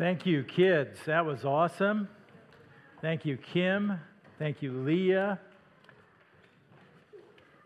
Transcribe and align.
Thank 0.00 0.24
you, 0.24 0.44
kids. 0.44 0.98
That 1.04 1.26
was 1.26 1.44
awesome. 1.44 2.08
Thank 3.02 3.26
you, 3.26 3.36
Kim. 3.36 4.00
Thank 4.38 4.62
you, 4.62 4.72
Leah. 4.72 5.38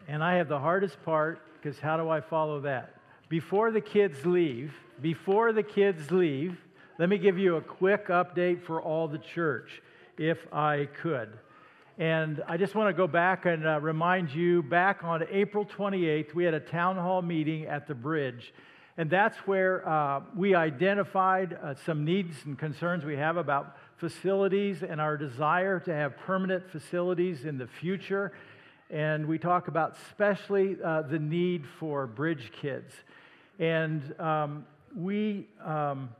And 0.09 0.21
I 0.21 0.35
have 0.35 0.49
the 0.49 0.59
hardest 0.59 1.01
part 1.05 1.41
because 1.55 1.79
how 1.79 1.97
do 1.97 2.09
I 2.09 2.21
follow 2.21 2.61
that? 2.63 2.97
Before 3.29 3.71
the 3.71 3.81
kids 3.81 4.27
leave, 4.27 4.75
before 5.01 5.53
the 5.53 5.63
kids 5.63 6.11
leave, 6.11 6.59
let 6.99 7.09
me 7.09 7.19
give 7.19 7.39
you 7.39 7.55
a 7.55 7.61
quick 7.61 8.09
update 8.09 8.65
for 8.65 8.83
all 8.83 9.07
the 9.07 9.19
church, 9.19 9.81
if 10.19 10.53
I 10.53 10.89
could. 11.01 11.39
And 11.99 12.43
I 12.49 12.57
just 12.57 12.75
want 12.75 12.89
to 12.89 12.95
go 12.95 13.07
back 13.07 13.47
and 13.47 13.65
uh, 13.65 13.79
remind 13.81 14.33
you 14.33 14.61
back 14.65 15.05
on 15.05 15.25
April 15.31 15.65
28th, 15.65 16.35
we 16.35 16.43
had 16.43 16.55
a 16.55 16.59
town 16.59 16.97
hall 16.97 17.23
meeting 17.23 17.67
at 17.67 17.87
the 17.87 17.95
bridge. 17.95 18.53
And 18.97 19.11
that's 19.11 19.37
where 19.39 19.87
uh, 19.89 20.21
we 20.37 20.55
identified 20.55 21.59
uh, 21.61 21.75
some 21.85 22.05
needs 22.05 22.37
and 22.45 22.57
concerns 22.57 23.05
we 23.05 23.17
have 23.17 23.37
about 23.37 23.77
facilities 23.97 24.85
and 24.85 25.01
our 25.01 25.17
desire 25.17 25.81
to 25.81 25.93
have 25.93 26.17
permanent 26.19 26.71
facilities 26.71 27.45
in 27.45 27.59
the 27.59 27.67
future. 27.67 28.33
And 28.91 29.27
we 29.27 29.39
talk 29.39 29.67
about 29.67 29.97
especially 30.09 30.77
uh, 30.85 31.03
the 31.03 31.19
need 31.19 31.65
for 31.81 32.07
bridge 32.07 32.53
kids. 32.61 32.95
And 33.59 34.15
um, 34.21 34.65
we 34.97 35.49
um, 35.65 36.11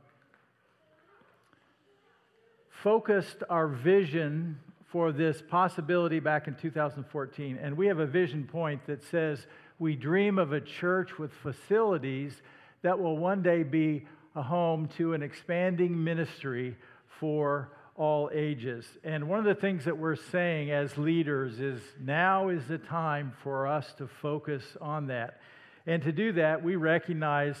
focused 2.83 3.37
our 3.49 3.69
vision 3.69 4.59
for 4.87 5.13
this 5.13 5.41
possibility 5.41 6.19
back 6.19 6.47
in 6.47 6.55
2014. 6.55 7.57
And 7.61 7.77
we 7.77 7.87
have 7.87 7.99
a 7.99 8.05
vision 8.05 8.43
point 8.45 8.85
that 8.87 9.03
says 9.05 9.47
we 9.79 9.95
dream 9.95 10.37
of 10.37 10.51
a 10.51 10.61
church 10.61 11.17
with 11.17 11.31
facilities 11.31 12.41
that 12.85 12.99
will 12.99 13.17
one 13.17 13.41
day 13.41 13.63
be 13.63 14.05
a 14.35 14.43
home 14.43 14.87
to 14.95 15.15
an 15.15 15.23
expanding 15.23 16.03
ministry 16.03 16.77
for 17.19 17.71
all 17.95 18.29
ages. 18.31 18.85
And 19.03 19.27
one 19.27 19.39
of 19.39 19.45
the 19.45 19.55
things 19.55 19.85
that 19.85 19.97
we're 19.97 20.15
saying 20.15 20.69
as 20.69 20.95
leaders 20.95 21.59
is 21.59 21.81
now 21.99 22.49
is 22.49 22.67
the 22.67 22.77
time 22.77 23.33
for 23.41 23.65
us 23.65 23.91
to 23.97 24.07
focus 24.07 24.63
on 24.79 25.07
that. 25.07 25.39
And 25.87 26.03
to 26.03 26.11
do 26.11 26.33
that, 26.33 26.63
we 26.63 26.75
recognize 26.75 27.55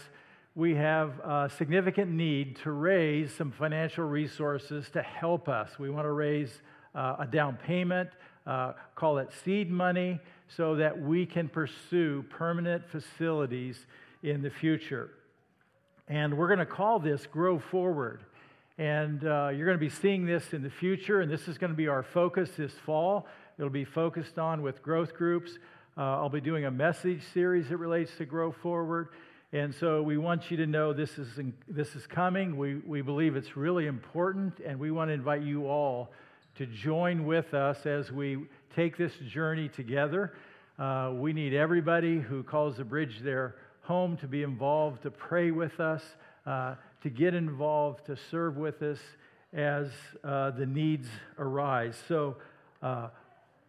we 0.53 0.75
have 0.75 1.17
a 1.21 1.49
significant 1.57 2.11
need 2.11 2.57
to 2.57 2.69
raise 2.69 3.33
some 3.33 3.51
financial 3.51 4.05
resources 4.05 4.91
to 4.91 5.01
help 5.01 5.49
us. 5.49 5.79
We 5.79 5.89
want 5.89 6.05
to 6.05 6.11
raise 6.11 6.61
uh, 6.93 7.15
a 7.17 7.25
down 7.25 7.57
payment, 7.65 8.11
uh, 8.45 8.73
call 8.93 9.17
it 9.17 9.29
seed 9.43 9.71
money, 9.71 10.19
so 10.55 10.75
that 10.75 11.01
we 11.01 11.25
can 11.25 11.49
pursue 11.49 12.23
permanent 12.29 12.83
facilities 12.91 13.87
in 14.21 14.43
the 14.43 14.51
future. 14.51 15.09
And 16.07 16.37
we're 16.37 16.47
going 16.47 16.59
to 16.59 16.67
call 16.67 16.99
this 16.99 17.25
Grow 17.25 17.57
Forward. 17.57 18.21
And 18.77 19.25
uh, 19.25 19.49
you're 19.55 19.65
going 19.65 19.77
to 19.77 19.83
be 19.83 19.89
seeing 19.89 20.27
this 20.27 20.53
in 20.53 20.61
the 20.61 20.69
future, 20.69 21.21
and 21.21 21.31
this 21.31 21.47
is 21.47 21.57
going 21.57 21.71
to 21.71 21.75
be 21.75 21.87
our 21.87 22.03
focus 22.03 22.51
this 22.55 22.73
fall. 22.85 23.25
It'll 23.57 23.71
be 23.71 23.85
focused 23.85 24.37
on 24.37 24.61
with 24.61 24.83
growth 24.83 25.15
groups. 25.15 25.57
Uh, 25.97 26.01
I'll 26.01 26.29
be 26.29 26.41
doing 26.41 26.65
a 26.65 26.69
message 26.69 27.23
series 27.33 27.69
that 27.69 27.77
relates 27.77 28.15
to 28.17 28.25
Grow 28.25 28.51
Forward. 28.51 29.07
And 29.51 29.73
so 29.73 30.03
we 30.03 30.19
want 30.19 30.51
you 30.51 30.57
to 30.57 30.67
know 30.67 30.93
this 30.93 31.17
is, 31.17 31.39
in, 31.39 31.55
this 31.67 31.95
is 31.95 32.05
coming. 32.05 32.55
We, 32.55 32.75
we 32.75 33.01
believe 33.01 33.35
it's 33.35 33.57
really 33.57 33.87
important, 33.87 34.59
and 34.59 34.79
we 34.79 34.91
want 34.91 35.09
to 35.09 35.13
invite 35.13 35.41
you 35.41 35.65
all 35.65 36.11
to 36.57 36.67
join 36.67 37.25
with 37.25 37.55
us 37.55 37.83
as 37.87 38.11
we 38.11 38.45
take 38.75 38.95
this 38.95 39.13
journey 39.27 39.69
together. 39.69 40.33
Uh, 40.77 41.13
we 41.15 41.33
need 41.33 41.55
everybody 41.55 42.19
who 42.19 42.43
calls 42.43 42.77
the 42.77 42.85
bridge 42.85 43.21
their 43.21 43.55
home 43.85 44.17
to 44.17 44.27
be 44.27 44.41
involved, 44.41 45.03
to 45.03 45.11
pray 45.11 45.51
with 45.51 45.79
us, 45.79 46.03
uh, 46.45 46.75
to 47.03 47.09
get 47.09 47.33
involved, 47.33 48.05
to 48.07 48.17
serve 48.31 48.57
with 48.57 48.81
us 48.81 48.97
as 49.53 49.87
uh, 50.23 50.51
the 50.51 50.65
needs 50.65 51.07
arise. 51.37 51.95
So 52.07 52.37
uh, 52.81 53.09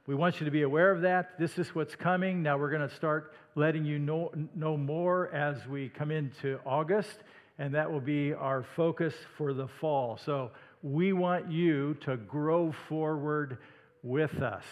we 0.06 0.14
want 0.14 0.40
you 0.40 0.46
to 0.46 0.50
be 0.50 0.62
aware 0.62 0.90
of 0.90 1.02
that. 1.02 1.38
This 1.38 1.58
is 1.58 1.74
what's 1.74 1.94
coming. 1.94 2.42
Now 2.42 2.56
we're 2.56 2.70
going 2.70 2.88
to 2.88 2.94
start 2.94 3.34
letting 3.54 3.84
you 3.84 3.98
know, 3.98 4.32
know 4.54 4.76
more 4.76 5.32
as 5.34 5.66
we 5.66 5.90
come 5.90 6.10
into 6.10 6.58
August, 6.64 7.18
and 7.58 7.74
that 7.74 7.90
will 7.90 8.00
be 8.00 8.32
our 8.32 8.64
focus 8.74 9.14
for 9.36 9.52
the 9.52 9.68
fall. 9.68 10.18
So 10.24 10.50
we 10.82 11.12
want 11.12 11.50
you 11.50 11.94
to 12.02 12.16
grow 12.16 12.72
forward 12.88 13.58
with 14.02 14.40
us. 14.42 14.64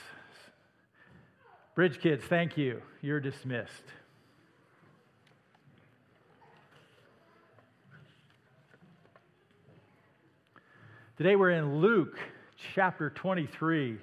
Bridge 1.75 2.01
kids, 2.01 2.25
thank 2.25 2.57
you. 2.57 2.81
You're 3.03 3.21
dismissed. 3.21 4.04
Today 11.17 11.37
we're 11.37 11.53
in 11.53 11.81
Luke 11.81 12.19
chapter 12.75 13.09
23. 13.09 13.93
We're 13.93 13.99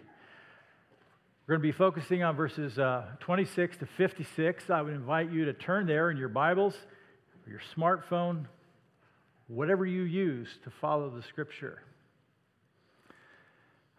going 1.46 1.60
to 1.60 1.62
be 1.62 1.74
focusing 1.74 2.24
on 2.24 2.38
verses 2.38 2.80
uh, 2.80 3.04
26 3.20 3.76
to 3.80 3.86
56. 3.86 4.70
I 4.70 4.82
would 4.82 4.94
invite 4.94 5.30
you 5.30 5.44
to 5.44 5.52
turn 5.52 5.88
there 5.88 6.10
in 6.10 6.16
your 6.16 6.30
Bibles 6.30 6.74
or 7.46 7.52
your 7.52 7.60
smartphone, 7.76 8.46
whatever 9.48 9.86
you 9.86 10.04
use 10.04 10.48
to 10.64 10.70
follow 10.80 11.10
the 11.10 11.22
scripture. 11.22 11.84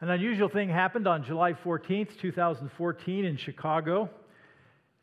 An 0.00 0.08
unusual 0.08 0.48
thing 0.48 0.70
happened 0.70 1.06
on 1.06 1.22
July 1.22 1.52
14th, 1.52 2.18
2014, 2.18 3.26
in 3.26 3.36
Chicago. 3.36 4.08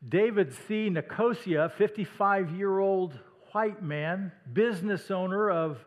David 0.08 0.52
C. 0.68 0.90
Nicosia, 0.90 1.72
55 1.78 2.56
year 2.56 2.80
old 2.80 3.20
white 3.52 3.84
man, 3.84 4.32
business 4.52 5.12
owner 5.12 5.52
of 5.52 5.78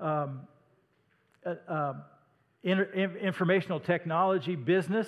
um, 0.00 0.48
uh, 1.46 1.72
um, 1.72 2.02
informational 2.64 3.80
technology 3.80 4.56
business, 4.56 5.06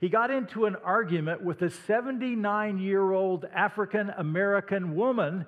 he 0.00 0.08
got 0.08 0.30
into 0.30 0.64
an 0.66 0.76
argument 0.76 1.42
with 1.42 1.60
a 1.62 1.70
79 1.70 2.78
year 2.78 3.12
old 3.12 3.44
African 3.52 4.10
American 4.10 4.94
woman 4.94 5.44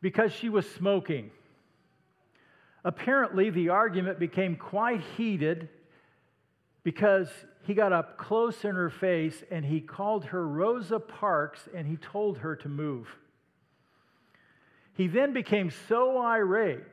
because 0.00 0.32
she 0.32 0.48
was 0.48 0.68
smoking. 0.70 1.30
Apparently, 2.84 3.48
the 3.48 3.70
argument 3.70 4.18
became 4.18 4.56
quite 4.56 5.00
heated 5.16 5.70
because 6.82 7.28
he 7.62 7.72
got 7.72 7.92
up 7.92 8.18
close 8.18 8.62
in 8.64 8.74
her 8.74 8.90
face 8.90 9.42
and 9.50 9.64
he 9.64 9.80
called 9.80 10.26
her 10.26 10.46
Rosa 10.46 11.00
Parks 11.00 11.66
and 11.74 11.86
he 11.86 11.96
told 11.96 12.38
her 12.38 12.54
to 12.56 12.68
move. 12.68 13.08
He 14.92 15.08
then 15.08 15.32
became 15.32 15.72
so 15.88 16.18
irate 16.18 16.92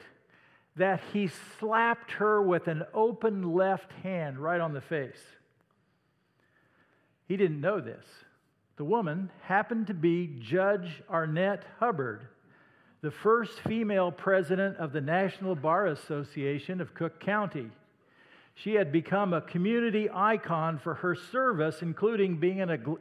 that 0.76 1.02
he 1.12 1.30
slapped 1.60 2.12
her 2.12 2.42
with 2.42 2.68
an 2.68 2.84
open 2.94 3.54
left 3.54 3.92
hand 4.04 4.40
right 4.40 4.62
on 4.62 4.74
the 4.74 4.82
face. 4.82 5.22
He 7.28 7.38
didn't 7.38 7.62
know 7.62 7.80
this. 7.80 8.06
The 8.78 8.86
woman 8.86 9.30
happened 9.44 9.88
to 9.88 9.94
be 9.94 10.40
Judge 10.40 11.04
Arnette 11.10 11.64
Hubbard, 11.80 12.28
the 13.02 13.12
first 13.12 13.60
female 13.60 14.12
president 14.12 14.78
of 14.78 14.92
the 14.92 15.02
National 15.02 15.56
Bar 15.56 15.88
Association 15.88 16.82
of 16.82 16.94
Cook 16.94 17.20
County. 17.20 17.70
She 18.56 18.76
had 18.76 18.92
become 18.92 19.34
a 19.34 19.42
community 19.42 20.10
icon 20.14 20.78
for 20.78 20.96
her 20.96 21.16
service, 21.16 21.82
including 21.82 22.38
being 22.38 22.62
an 22.62 22.98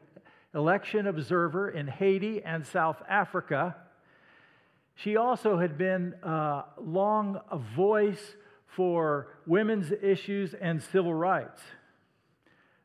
election 0.54 1.06
observer 1.06 1.70
in 1.70 1.86
Haiti 1.86 2.42
and 2.42 2.66
South 2.66 3.02
Africa 3.08 3.76
she 5.02 5.16
also 5.16 5.58
had 5.58 5.78
been 5.78 6.14
uh, 6.22 6.62
long 6.78 7.40
a 7.50 7.58
voice 7.58 8.36
for 8.66 9.28
women's 9.46 9.92
issues 10.02 10.54
and 10.54 10.82
civil 10.82 11.14
rights. 11.14 11.62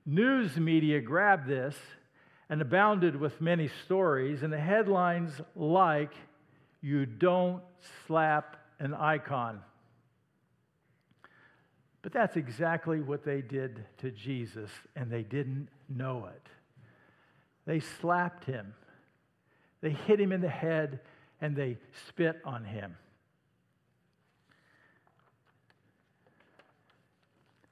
News 0.06 0.56
media 0.58 1.02
grabbed 1.02 1.48
this 1.48 1.76
and 2.50 2.62
abounded 2.62 3.16
with 3.16 3.42
many 3.42 3.70
stories, 3.86 4.44
and 4.44 4.54
the 4.54 4.60
headlines 4.60 5.42
like, 5.56 6.14
You 6.82 7.06
Don't 7.06 7.64
Slap 8.06 8.58
an 8.80 8.94
Icon. 8.94 9.62
But 12.02 12.14
that's 12.14 12.38
exactly 12.38 13.02
what 13.02 13.26
they 13.26 13.42
did 13.42 13.84
to 13.98 14.12
Jesus, 14.12 14.70
and 14.96 15.10
they 15.10 15.24
didn't 15.24 15.70
know 15.90 16.28
it. 16.28 16.48
They 17.66 17.80
slapped 17.80 18.46
him, 18.46 18.74
they 19.82 19.90
hit 19.90 20.20
him 20.20 20.32
in 20.32 20.42
the 20.42 20.50
head 20.50 21.00
and 21.42 21.56
they 21.56 21.78
spit 22.08 22.42
on 22.46 22.64
him. 22.64 22.96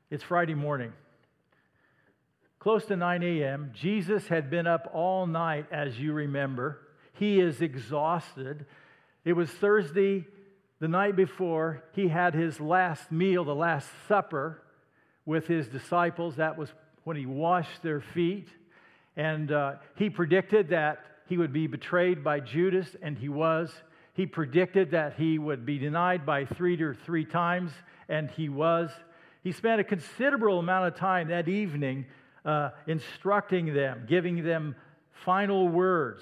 It's 0.10 0.24
Friday 0.24 0.54
morning. 0.54 0.94
Close 2.60 2.86
to 2.86 2.95
9 2.95 3.24
a.m., 3.24 3.71
Jesus 3.74 4.27
had 4.27 4.50
been 4.50 4.68
up 4.68 4.89
all 4.94 5.27
night, 5.27 5.65
as 5.71 6.00
you 6.00 6.13
remember. 6.13 6.80
He 7.13 7.39
is 7.39 7.62
exhausted. 7.62 8.65
It 9.25 9.33
was 9.33 9.50
Thursday, 9.50 10.25
the 10.80 10.88
night 10.88 11.15
before, 11.15 11.83
he 11.94 12.10
had 12.10 12.33
his 12.33 12.60
last 12.60 13.12
meal, 13.12 13.44
the 13.44 13.56
Last 13.56 13.89
Supper, 14.07 14.62
with 15.25 15.48
his 15.48 15.68
disciples. 15.68 16.36
That 16.36 16.57
was 16.57 16.69
when 17.04 17.18
he 17.18 17.25
washed 17.25 17.81
their 17.81 18.01
feet. 18.01 18.50
And 19.15 19.51
uh, 19.51 19.75
he 19.95 20.10
predicted 20.10 20.69
that 20.69 21.00
he 21.28 21.38
would 21.38 21.54
be 21.54 21.68
betrayed 21.68 22.24
by 22.24 22.40
Judas, 22.40 22.96
and 23.02 23.18
he 23.18 23.30
was. 23.30 23.74
he 24.14 24.28
predicted 24.28 24.92
that 24.92 25.14
he 25.14 25.40
would 25.40 25.66
be 25.66 25.80
denied 25.80 26.25
by 26.25 26.46
three 26.46 26.78
to 26.78 26.94
three 26.94 27.25
times, 27.25 27.72
and 28.08 28.30
he 28.31 28.48
was. 28.48 28.92
He 29.44 29.52
spent 29.52 29.81
a 29.81 29.84
considerable 29.84 30.60
amount 30.60 30.88
of 30.88 30.96
time 30.96 31.30
that 31.30 31.50
evening 31.50 32.06
uh, 32.46 32.70
instructing 32.88 33.74
them, 33.74 34.06
giving 34.08 34.44
them 34.44 34.75
final 35.25 35.68
words. 35.68 36.22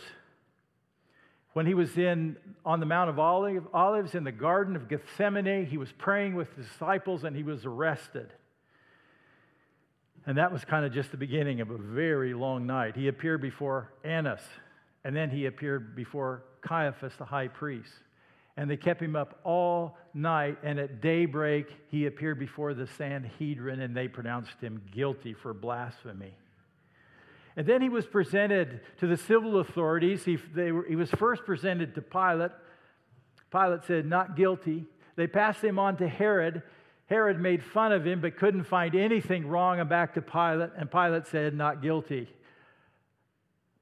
When 1.54 1.66
he 1.66 1.74
was 1.74 1.98
in, 1.98 2.38
on 2.66 2.80
the 2.80 2.86
Mount 2.86 3.10
of 3.10 3.20
Olives 3.20 4.16
in 4.16 4.24
the 4.24 4.32
Garden 4.32 4.76
of 4.76 4.88
Gethsemane, 4.88 5.66
he 5.66 5.78
was 5.78 5.92
praying 5.92 6.36
with 6.36 6.56
the 6.56 6.64
disciples 6.64 7.24
and 7.26 7.36
he 7.36 7.44
was 7.44 7.66
arrested. 7.66 8.32
And 10.26 10.38
that 10.38 10.52
was 10.52 10.64
kind 10.64 10.86
of 10.86 10.94
just 10.94 11.12
the 11.12 11.18
beginning 11.18 11.62
of 11.62 11.72
a 11.72 11.78
very 11.78 12.34
long 12.34 12.68
night. 12.68 12.96
He 12.96 13.08
appeared 13.08 13.42
before 13.42 13.92
Annas, 14.04 14.42
and 15.04 15.16
then 15.16 15.30
he 15.30 15.46
appeared 15.46 15.96
before 15.96 16.44
Caiaphas, 16.62 17.14
the 17.18 17.26
high 17.26 17.48
priest. 17.48 17.92
And 18.58 18.70
they 18.70 18.78
kept 18.78 19.02
him 19.02 19.16
up 19.16 19.40
all 19.44 19.98
night, 20.14 20.58
and 20.64 20.80
at 20.80 21.02
daybreak, 21.02 21.68
he 21.90 22.06
appeared 22.06 22.38
before 22.38 22.74
the 22.74 22.86
Sanhedrin, 22.86 23.82
and 23.82 23.96
they 23.96 24.08
pronounced 24.08 24.60
him 24.62 24.82
guilty 24.94 25.34
for 25.34 25.54
blasphemy. 25.54 26.34
And 27.56 27.66
then 27.66 27.82
he 27.82 27.90
was 27.90 28.06
presented 28.06 28.82
to 29.00 29.08
the 29.08 29.18
civil 29.18 29.60
authorities. 29.60 30.24
He, 30.24 30.38
were, 30.56 30.86
he 30.88 30.96
was 30.96 31.10
first 31.12 31.46
presented 31.46 31.96
to 31.96 32.02
Pilate. 32.02 32.52
Pilate 33.52 33.84
said, 33.86 34.06
Not 34.06 34.36
guilty. 34.36 34.86
They 35.16 35.28
passed 35.28 35.64
him 35.64 35.78
on 35.78 35.98
to 35.98 36.08
Herod. 36.08 36.64
Herod 37.08 37.40
made 37.40 37.62
fun 37.64 37.92
of 37.92 38.06
him 38.06 38.22
but 38.22 38.38
couldn't 38.38 38.64
find 38.64 38.96
anything 38.96 39.48
wrong 39.48 39.82
and 39.82 39.90
back 39.90 40.14
to 40.14 40.22
Pilate, 40.22 40.70
and 40.78 40.90
Pilate 40.90 41.28
said, 41.28 41.54
Not 41.54 41.82
guilty. 41.82 42.30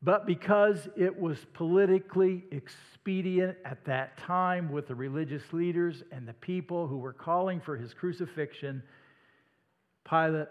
But 0.02 0.26
because 0.26 0.88
it 0.96 1.20
was 1.20 1.38
politically 1.54 2.46
expedient 2.52 3.58
at 3.66 3.84
that 3.86 4.18
time 4.18 4.72
with 4.72 4.88
the 4.88 4.96
religious 4.96 5.44
leaders 5.52 6.04
and 6.12 6.28
the 6.28 6.34
people 6.34 6.88
who 6.88 6.98
were 6.98 7.12
calling 7.14 7.60
for 7.60 7.76
his 7.76 7.94
crucifixion, 7.94 8.82
Pilate 10.10 10.48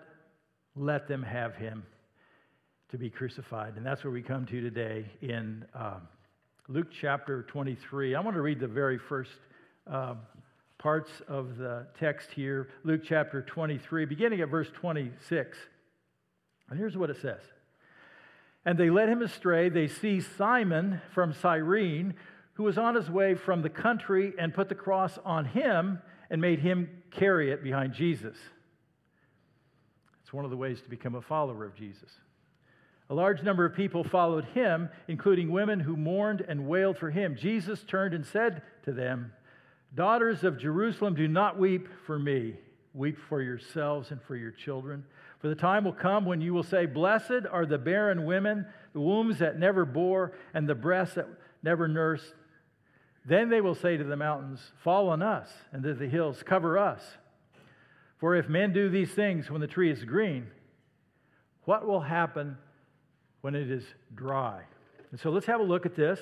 let 0.77 1.09
them 1.09 1.23
have 1.23 1.57
him 1.57 1.83
to 2.91 2.99
be 2.99 3.11
crucified. 3.11 3.77
And 3.77 3.85
that's 3.85 4.05
where 4.05 4.13
we 4.13 4.23
come 4.23 4.47
to 4.47 4.61
today 4.61 5.07
in 5.21 5.65
uh, 5.75 6.01
Luke 6.69 6.89
chapter 7.01 7.43
23. 7.45 8.15
I 8.15 8.21
want 8.21 8.37
to 8.37 8.43
read 8.43 8.61
the 8.61 8.69
very 8.69 8.99
first 8.99 9.33
uh, 9.91 10.15
parts 10.79 11.11
of 11.27 11.57
the 11.57 11.87
text 11.99 12.31
here, 12.31 12.69
Luke 12.85 13.03
chapter 13.05 13.43
23, 13.43 14.05
beginning 14.05 14.41
at 14.41 14.49
verse 14.49 14.69
26. 14.75 15.57
And 16.71 16.79
here's 16.79 16.97
what 16.97 17.11
it 17.11 17.21
says 17.21 17.41
And 18.69 18.77
they 18.77 18.91
led 18.91 19.09
him 19.09 19.23
astray. 19.23 19.71
They 19.71 19.89
seized 19.89 20.37
Simon 20.37 21.01
from 21.15 21.33
Cyrene, 21.33 22.13
who 22.53 22.65
was 22.65 22.77
on 22.77 22.97
his 22.97 23.09
way 23.09 23.35
from 23.35 23.63
the 23.63 23.71
country, 23.71 24.35
and 24.39 24.53
put 24.53 24.69
the 24.69 24.75
cross 24.75 25.19
on 25.25 25.47
him 25.47 26.03
and 26.29 26.39
made 26.39 26.59
him 26.59 26.91
carry 27.11 27.51
it 27.51 27.65
behind 27.65 27.95
Jesus. 27.95 28.37
It's 30.21 30.35
one 30.35 30.45
of 30.45 30.51
the 30.51 30.57
ways 30.59 30.83
to 30.83 30.91
become 30.91 31.15
a 31.15 31.23
follower 31.23 31.65
of 31.65 31.75
Jesus. 31.77 32.11
A 33.09 33.15
large 33.15 33.43
number 33.43 33.65
of 33.65 33.75
people 33.75 34.05
followed 34.05 34.45
him, 34.45 34.91
including 35.09 35.51
women 35.51 35.81
who 35.81 35.97
mourned 35.97 36.45
and 36.47 36.69
wailed 36.69 36.99
for 36.99 37.11
him. 37.11 37.37
Jesus 37.37 37.83
turned 37.85 38.13
and 38.13 38.27
said 38.27 38.61
to 38.85 38.93
them, 38.93 39.33
Daughters 39.95 40.45
of 40.45 40.59
Jerusalem, 40.59 41.15
do 41.15 41.27
not 41.27 41.59
weep 41.59 41.89
for 42.05 42.19
me. 42.19 42.57
Weep 42.93 43.17
for 43.31 43.41
yourselves 43.41 44.11
and 44.11 44.21
for 44.21 44.37
your 44.37 44.51
children. 44.51 45.07
For 45.39 45.49
the 45.49 45.55
time 45.55 45.85
will 45.85 45.93
come 45.93 46.25
when 46.25 46.41
you 46.41 46.53
will 46.53 46.65
say, 46.65 46.87
Blessed 46.87 47.47
are 47.51 47.65
the 47.65 47.79
barren 47.79 48.25
women, 48.25 48.67
the 48.93 49.01
wombs 49.01 49.39
that 49.39 49.59
never 49.59 49.85
bore, 49.85 50.33
and 50.53 50.69
the 50.69 50.75
breasts 50.75 51.15
that 51.15 51.29
never 51.63 51.87
nursed. 51.87 52.35
Then 53.25 53.49
they 53.49 53.61
will 53.61 53.75
say 53.75 53.97
to 53.97 54.05
the 54.05 54.17
mountains, 54.17 54.61
Fall 54.83 55.09
on 55.11 55.23
us, 55.23 55.49
and 55.73 55.83
to 55.83 55.95
the 55.95 56.09
hills, 56.09 56.43
Cover 56.43 56.79
us. 56.79 57.03
For 58.19 58.35
if 58.35 58.49
men 58.49 58.73
do 58.73 58.89
these 58.89 59.13
things 59.13 59.49
when 59.49 59.61
the 59.61 59.67
tree 59.69 59.93
is 59.93 60.03
green, 60.05 60.49
what 61.65 61.87
will 61.87 62.01
happen 62.01 62.57
when 63.43 63.55
it 63.55 63.71
is 63.71 63.85
dry. 64.15 64.63
And 65.11 65.21
so 65.21 65.31
let's 65.31 65.47
have 65.47 65.61
a 65.61 65.65
look 65.65 65.87
at 65.87 65.95
this 65.95 66.19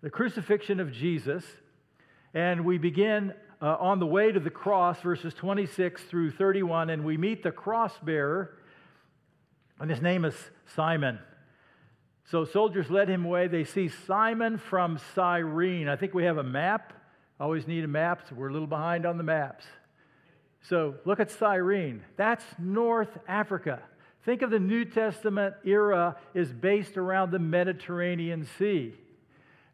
the 0.00 0.10
crucifixion 0.10 0.80
of 0.80 0.92
Jesus. 0.92 1.44
And 2.34 2.64
we 2.64 2.78
begin 2.78 3.34
uh, 3.60 3.76
on 3.78 3.98
the 3.98 4.06
way 4.06 4.30
to 4.30 4.40
the 4.40 4.50
cross, 4.50 5.00
verses 5.00 5.34
26 5.34 6.02
through 6.04 6.30
31, 6.30 6.90
and 6.90 7.04
we 7.04 7.16
meet 7.16 7.42
the 7.42 7.50
cross 7.50 7.92
bearer, 8.02 8.56
and 9.80 9.90
his 9.90 10.00
name 10.00 10.24
is 10.24 10.34
Simon. 10.74 11.18
So 12.30 12.44
soldiers 12.44 12.90
led 12.90 13.08
him 13.08 13.24
away. 13.24 13.48
They 13.48 13.64
see 13.64 13.88
Simon 13.88 14.58
from 14.58 14.98
Cyrene. 15.14 15.88
I 15.88 15.96
think 15.96 16.14
we 16.14 16.24
have 16.24 16.36
a 16.36 16.42
map. 16.42 16.92
Always 17.40 17.66
need 17.66 17.84
a 17.84 17.88
map, 17.88 18.22
so 18.28 18.34
we're 18.34 18.48
a 18.48 18.52
little 18.52 18.66
behind 18.66 19.06
on 19.06 19.16
the 19.16 19.24
maps. 19.24 19.64
So 20.62 20.96
look 21.04 21.20
at 21.20 21.30
Cyrene. 21.30 22.02
That's 22.16 22.44
North 22.58 23.16
Africa. 23.26 23.80
Think 24.24 24.42
of 24.42 24.50
the 24.50 24.58
New 24.58 24.84
Testament 24.84 25.54
era 25.64 26.16
is 26.34 26.52
based 26.52 26.98
around 26.98 27.30
the 27.30 27.38
Mediterranean 27.38 28.46
Sea. 28.58 28.94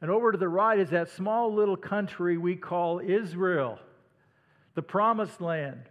And 0.05 0.11
over 0.11 0.33
to 0.33 0.37
the 0.37 0.51
right 0.51 0.79
is 0.79 0.91
that 0.91 1.09
small 1.09 1.55
little 1.55 1.79
country 1.79 2.37
we 2.37 2.57
call 2.57 3.01
Israel, 3.01 3.79
the 4.75 4.83
promised 4.83 5.41
land. 5.41 5.85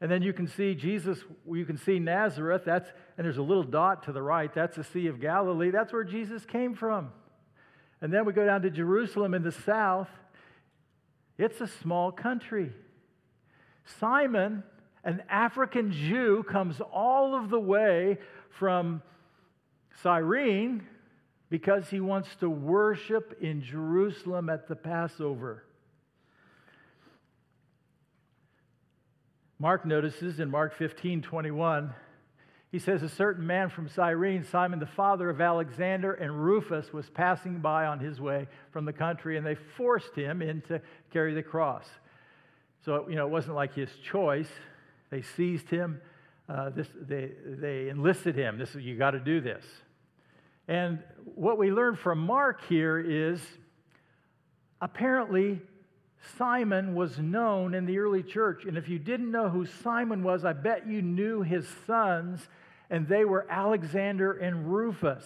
And 0.00 0.10
then 0.10 0.22
you 0.22 0.32
can 0.32 0.48
see 0.48 0.74
Jesus, 0.74 1.20
you 1.48 1.64
can 1.64 1.76
see 1.76 2.00
Nazareth, 2.00 2.62
that's, 2.66 2.90
and 3.16 3.24
there's 3.24 3.38
a 3.38 3.42
little 3.42 3.62
dot 3.62 4.02
to 4.06 4.12
the 4.12 4.20
right, 4.20 4.52
that's 4.52 4.74
the 4.74 4.82
Sea 4.82 5.06
of 5.06 5.20
Galilee. 5.20 5.70
That's 5.70 5.92
where 5.92 6.02
Jesus 6.02 6.44
came 6.44 6.74
from. 6.74 7.12
And 8.00 8.12
then 8.12 8.24
we 8.24 8.32
go 8.32 8.44
down 8.44 8.62
to 8.62 8.70
Jerusalem 8.70 9.34
in 9.34 9.44
the 9.44 9.52
south. 9.52 10.10
It's 11.38 11.60
a 11.60 11.68
small 11.68 12.10
country. 12.10 12.72
Simon 14.00 14.64
an 15.04 15.22
African 15.28 15.92
Jew 15.92 16.42
comes 16.42 16.80
all 16.80 17.36
of 17.36 17.50
the 17.50 17.60
way 17.60 18.18
from 18.50 19.00
Cyrene 20.02 20.88
because 21.50 21.88
he 21.88 22.00
wants 22.00 22.34
to 22.36 22.48
worship 22.48 23.36
in 23.40 23.62
Jerusalem 23.62 24.48
at 24.48 24.68
the 24.68 24.76
Passover. 24.76 25.64
Mark 29.58 29.86
notices 29.86 30.40
in 30.40 30.50
Mark 30.50 30.76
15 30.76 31.22
21, 31.22 31.94
he 32.72 32.80
says, 32.80 33.04
A 33.04 33.08
certain 33.08 33.46
man 33.46 33.70
from 33.70 33.88
Cyrene, 33.88 34.44
Simon 34.44 34.80
the 34.80 34.86
father 34.86 35.30
of 35.30 35.40
Alexander 35.40 36.12
and 36.12 36.44
Rufus, 36.44 36.92
was 36.92 37.08
passing 37.08 37.60
by 37.60 37.86
on 37.86 38.00
his 38.00 38.20
way 38.20 38.48
from 38.72 38.84
the 38.84 38.92
country, 38.92 39.36
and 39.36 39.46
they 39.46 39.54
forced 39.76 40.14
him 40.16 40.42
in 40.42 40.60
to 40.62 40.80
carry 41.12 41.34
the 41.34 41.42
cross. 41.42 41.86
So, 42.84 43.08
you 43.08 43.14
know, 43.14 43.26
it 43.26 43.30
wasn't 43.30 43.54
like 43.54 43.74
his 43.74 43.90
choice. 44.10 44.48
They 45.10 45.22
seized 45.22 45.70
him. 45.70 46.00
Uh, 46.48 46.70
this, 46.70 46.88
they, 47.00 47.30
they 47.46 47.88
enlisted 47.88 48.34
him. 48.34 48.58
This 48.58 48.74
you 48.74 48.98
got 48.98 49.12
to 49.12 49.20
do 49.20 49.40
this. 49.40 49.64
And 50.68 51.02
what 51.34 51.58
we 51.58 51.70
learn 51.70 51.96
from 51.96 52.18
Mark 52.18 52.66
here 52.68 52.98
is 52.98 53.40
apparently 54.80 55.60
Simon 56.38 56.94
was 56.94 57.18
known 57.18 57.74
in 57.74 57.86
the 57.86 57.98
early 57.98 58.22
church. 58.22 58.64
And 58.64 58.78
if 58.78 58.88
you 58.88 58.98
didn't 58.98 59.30
know 59.30 59.48
who 59.48 59.66
Simon 59.66 60.22
was, 60.22 60.44
I 60.44 60.52
bet 60.52 60.86
you 60.86 61.02
knew 61.02 61.42
his 61.42 61.68
sons, 61.86 62.40
and 62.90 63.06
they 63.06 63.24
were 63.24 63.46
Alexander 63.50 64.32
and 64.32 64.72
Rufus. 64.72 65.24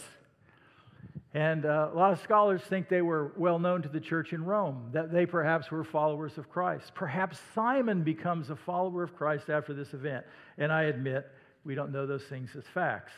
And 1.34 1.66
uh, 1.66 1.90
a 1.92 1.96
lot 1.96 2.12
of 2.12 2.20
scholars 2.20 2.62
think 2.62 2.88
they 2.88 3.02
were 3.02 3.32
well 3.36 3.58
known 3.58 3.82
to 3.82 3.88
the 3.88 4.00
church 4.00 4.32
in 4.32 4.44
Rome, 4.44 4.90
that 4.92 5.12
they 5.12 5.26
perhaps 5.26 5.70
were 5.70 5.84
followers 5.84 6.38
of 6.38 6.48
Christ. 6.48 6.92
Perhaps 6.94 7.38
Simon 7.54 8.02
becomes 8.02 8.50
a 8.50 8.56
follower 8.56 9.02
of 9.02 9.14
Christ 9.14 9.50
after 9.50 9.74
this 9.74 9.92
event. 9.92 10.24
And 10.56 10.72
I 10.72 10.84
admit, 10.84 11.30
we 11.64 11.74
don't 11.74 11.92
know 11.92 12.06
those 12.06 12.24
things 12.24 12.50
as 12.56 12.64
facts. 12.64 13.12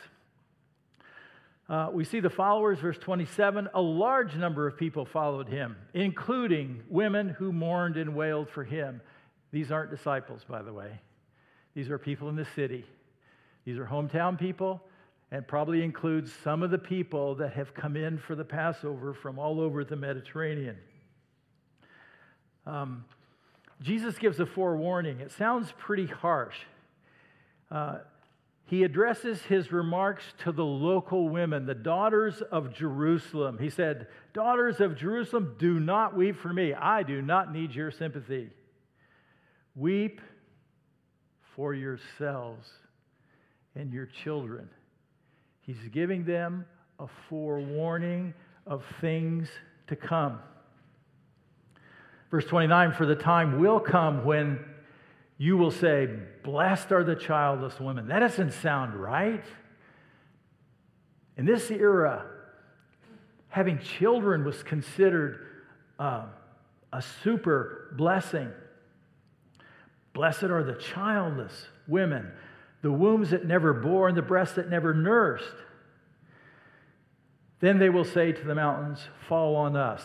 Uh, 1.71 1.89
we 1.89 2.03
see 2.03 2.19
the 2.19 2.29
followers, 2.29 2.79
verse 2.79 2.97
27. 2.97 3.69
A 3.73 3.81
large 3.81 4.35
number 4.35 4.67
of 4.67 4.75
people 4.75 5.05
followed 5.05 5.47
him, 5.47 5.77
including 5.93 6.83
women 6.89 7.29
who 7.29 7.53
mourned 7.53 7.95
and 7.95 8.13
wailed 8.13 8.49
for 8.49 8.65
him. 8.65 8.99
These 9.53 9.71
aren't 9.71 9.89
disciples, 9.89 10.41
by 10.43 10.63
the 10.63 10.73
way. 10.73 10.99
These 11.73 11.89
are 11.89 11.97
people 11.97 12.27
in 12.27 12.35
the 12.35 12.47
city. 12.55 12.83
These 13.63 13.77
are 13.77 13.85
hometown 13.85 14.37
people 14.37 14.81
and 15.31 15.47
probably 15.47 15.81
includes 15.81 16.33
some 16.43 16.61
of 16.61 16.71
the 16.71 16.77
people 16.77 17.35
that 17.35 17.53
have 17.53 17.73
come 17.73 17.95
in 17.95 18.17
for 18.17 18.35
the 18.35 18.43
Passover 18.43 19.13
from 19.13 19.39
all 19.39 19.61
over 19.61 19.85
the 19.85 19.95
Mediterranean. 19.95 20.75
Um, 22.65 23.05
Jesus 23.81 24.17
gives 24.17 24.41
a 24.41 24.45
forewarning. 24.45 25.21
It 25.21 25.31
sounds 25.31 25.71
pretty 25.77 26.07
harsh. 26.07 26.57
Uh, 27.71 27.99
he 28.71 28.83
addresses 28.83 29.41
his 29.41 29.73
remarks 29.73 30.23
to 30.45 30.53
the 30.53 30.63
local 30.63 31.27
women, 31.27 31.65
the 31.65 31.75
daughters 31.75 32.41
of 32.53 32.73
Jerusalem. 32.73 33.57
He 33.59 33.69
said, 33.69 34.07
Daughters 34.33 34.79
of 34.79 34.95
Jerusalem, 34.95 35.57
do 35.59 35.77
not 35.77 36.15
weep 36.15 36.37
for 36.39 36.53
me. 36.53 36.73
I 36.73 37.03
do 37.03 37.21
not 37.21 37.51
need 37.51 37.75
your 37.75 37.91
sympathy. 37.91 38.49
Weep 39.75 40.21
for 41.53 41.73
yourselves 41.73 42.65
and 43.75 43.91
your 43.91 44.05
children. 44.05 44.69
He's 45.59 45.89
giving 45.91 46.23
them 46.23 46.65
a 46.97 47.07
forewarning 47.27 48.33
of 48.65 48.85
things 49.01 49.49
to 49.87 49.97
come. 49.97 50.39
Verse 52.29 52.45
29 52.45 52.93
For 52.93 53.05
the 53.05 53.15
time 53.15 53.59
will 53.59 53.81
come 53.81 54.23
when 54.23 54.63
you 55.41 55.57
will 55.57 55.71
say, 55.71 56.07
Blessed 56.43 56.91
are 56.91 57.03
the 57.03 57.15
childless 57.15 57.79
women. 57.79 58.09
That 58.09 58.19
doesn't 58.19 58.51
sound 58.51 58.93
right. 58.93 59.43
In 61.35 61.47
this 61.47 61.71
era, 61.71 62.27
having 63.47 63.79
children 63.79 64.45
was 64.45 64.61
considered 64.61 65.47
uh, 65.97 66.25
a 66.93 67.01
super 67.23 67.91
blessing. 67.97 68.51
Blessed 70.13 70.43
are 70.43 70.63
the 70.63 70.75
childless 70.75 71.65
women, 71.87 72.31
the 72.83 72.91
wombs 72.91 73.31
that 73.31 73.43
never 73.43 73.73
bore, 73.73 74.09
and 74.09 74.15
the 74.15 74.21
breasts 74.21 74.57
that 74.57 74.69
never 74.69 74.93
nursed. 74.93 75.55
Then 77.61 77.79
they 77.79 77.89
will 77.89 78.05
say 78.05 78.31
to 78.31 78.43
the 78.45 78.53
mountains, 78.53 78.99
Fall 79.27 79.55
on 79.55 79.75
us. 79.75 80.03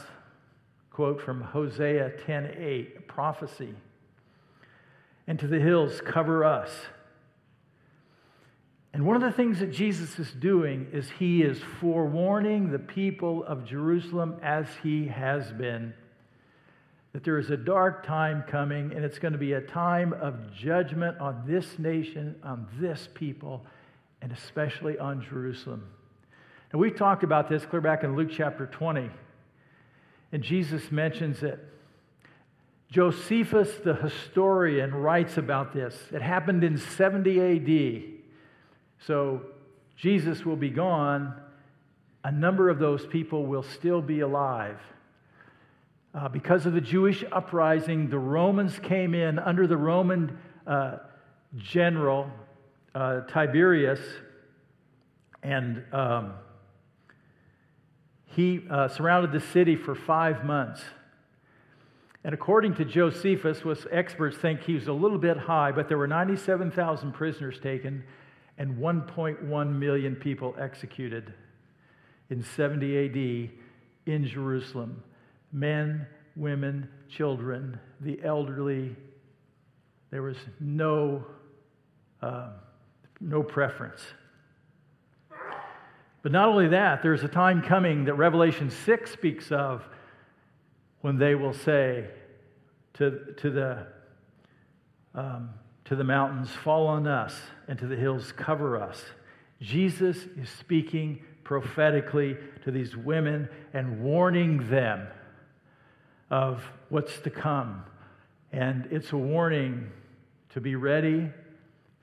Quote 0.89 1.21
from 1.21 1.43
Hosea 1.43 2.13
10:8, 2.27 2.97
a 2.97 3.03
prophecy. 3.03 3.75
And 5.27 5.39
to 5.41 5.47
the 5.47 5.59
hills, 5.59 6.01
cover 6.01 6.45
us. 6.45 6.71
And 8.93 9.05
one 9.05 9.17
of 9.17 9.23
the 9.23 9.33
things 9.33 9.59
that 9.59 9.73
Jesus 9.73 10.19
is 10.19 10.31
doing 10.33 10.87
is 10.93 11.11
he 11.19 11.43
is 11.43 11.61
forewarning 11.81 12.71
the 12.71 12.79
people 12.79 13.45
of 13.45 13.65
Jerusalem 13.67 14.37
as 14.43 14.67
he 14.83 15.07
has 15.09 15.53
been 15.53 15.93
that 17.17 17.25
there 17.25 17.39
is 17.39 17.49
a 17.49 17.57
dark 17.57 18.05
time 18.05 18.45
coming, 18.47 18.93
and 18.93 19.03
it's 19.03 19.19
going 19.19 19.33
to 19.33 19.39
be 19.39 19.55
a 19.55 19.61
time 19.63 20.13
of 20.13 20.53
judgment 20.53 21.19
on 21.19 21.43
this 21.47 21.79
nation, 21.79 22.37
on 22.43 22.69
this 22.79 23.09
people, 23.15 23.65
and 24.21 24.31
especially 24.31 24.99
on 24.99 25.23
Jerusalem. 25.23 25.83
And 26.73 26.79
we 26.79 26.91
talked 26.91 27.25
about 27.25 27.49
this 27.49 27.65
clear 27.65 27.81
back 27.81 28.05
in 28.05 28.17
Luke 28.17 28.29
chapter 28.31 28.67
20. 28.67 29.09
And 30.31 30.43
Jesus 30.43 30.93
mentions 30.93 31.43
it. 31.43 31.59
Josephus, 32.91 33.71
the 33.85 33.95
historian, 33.95 34.95
writes 34.95 35.39
about 35.39 35.73
this. 35.73 35.97
It 36.13 36.23
happened 36.23 36.63
in 36.63 36.79
70 36.79 37.41
AD. 37.41 38.21
So 39.07 39.43
Jesus 39.97 40.45
will 40.45 40.57
be 40.57 40.71
gone. 40.71 41.35
A 42.25 42.31
number 42.31 42.71
of 42.71 42.79
those 42.79 43.07
people 43.07 43.47
will 43.47 43.63
still 43.63 44.03
be 44.03 44.21
alive. 44.21 44.79
Uh, 46.15 46.29
because 46.29 46.65
of 46.65 46.73
the 46.73 46.81
Jewish 46.81 47.25
uprising, 47.31 48.09
the 48.09 48.19
Romans 48.19 48.79
came 48.79 49.15
in 49.15 49.39
under 49.39 49.67
the 49.67 49.77
Roman 49.77 50.39
uh, 50.67 50.99
general 51.57 52.31
uh, 52.95 53.21
Tiberius, 53.23 54.01
and 55.43 55.85
um, 55.93 56.33
he 58.25 58.63
uh, 58.71 58.89
surrounded 58.89 59.33
the 59.33 59.47
city 59.53 59.77
for 59.77 59.95
five 59.95 60.45
months. 60.45 60.83
And 62.27 62.35
according 62.35 62.75
to 62.75 62.85
Josephus, 62.85 63.65
was 63.65 63.87
experts 63.93 64.37
think 64.37 64.63
he 64.63 64.75
was 64.75 64.89
a 64.89 64.93
little 64.93 65.17
bit 65.17 65.37
high, 65.37 65.71
but 65.71 65.87
there 65.87 65.97
were 65.97 66.09
97,000 66.09 67.13
prisoners 67.13 67.61
taken 67.61 68.03
and 68.59 68.79
1.1 68.79 69.79
million 69.79 70.17
people 70.17 70.53
executed 70.59 71.33
in 72.29 72.43
70 72.43 73.05
AD 73.05 73.51
in 74.13 74.27
Jerusalem 74.27 75.05
men, 75.53 76.05
women, 76.35 76.89
children, 77.09 77.79
the 78.01 78.19
elderly. 78.25 78.97
There 80.11 80.23
was 80.23 80.37
no, 80.59 81.25
uh, 82.23 82.49
no 83.21 83.45
preference. 83.45 84.03
But 86.23 86.33
not 86.33 86.49
only 86.49 86.67
that, 86.71 87.05
there's 87.05 87.23
a 87.23 87.29
time 87.29 87.63
coming 87.63 88.07
that 88.07 88.15
Revelation 88.15 88.69
6 88.69 89.13
speaks 89.13 89.53
of 89.53 89.89
when 91.01 91.19
they 91.19 91.35
will 91.35 91.53
say 91.53 92.09
to, 92.95 93.35
to, 93.39 93.51
the, 93.51 93.87
um, 95.15 95.51
to 95.85 95.97
the 95.97 96.05
mountains, 96.05 96.51
Fall 96.51 96.87
on 96.87 97.07
us, 97.07 97.35
and 97.69 97.79
to 97.79 97.87
the 97.87 97.97
hills, 97.97 98.33
cover 98.33 98.81
us. 98.81 99.03
Jesus 99.61 100.17
is 100.37 100.49
speaking 100.49 101.23
prophetically 101.45 102.37
to 102.65 102.71
these 102.71 102.97
women 102.97 103.49
and 103.73 104.03
warning 104.03 104.69
them 104.69 105.07
of 106.31 106.63
what's 106.89 107.19
to 107.21 107.31
come. 107.31 107.85
And 108.53 108.89
it's 108.91 109.13
a 109.13 109.17
warning 109.17 109.91
to 110.51 110.61
be 110.61 110.75
ready, 110.75 111.31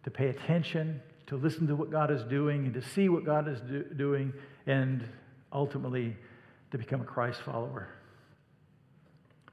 to 0.04 0.12
pay 0.12 0.30
attention, 0.30 1.02
to 1.28 1.36
listen 1.36 1.68
to 1.68 1.76
what 1.76 1.92
God 1.92 2.12
is 2.12 2.24
doing, 2.24 2.66
and 2.66 2.74
to 2.74 2.82
see 2.82 3.10
what 3.10 3.26
God 3.26 3.48
is 3.48 3.60
do- 3.62 3.84
doing, 3.96 4.34
and 4.66 5.08
ultimately 5.52 6.16
to 6.72 6.78
become 6.78 7.02
a 7.02 7.06
Christ 7.06 7.42
follower. 7.42 7.90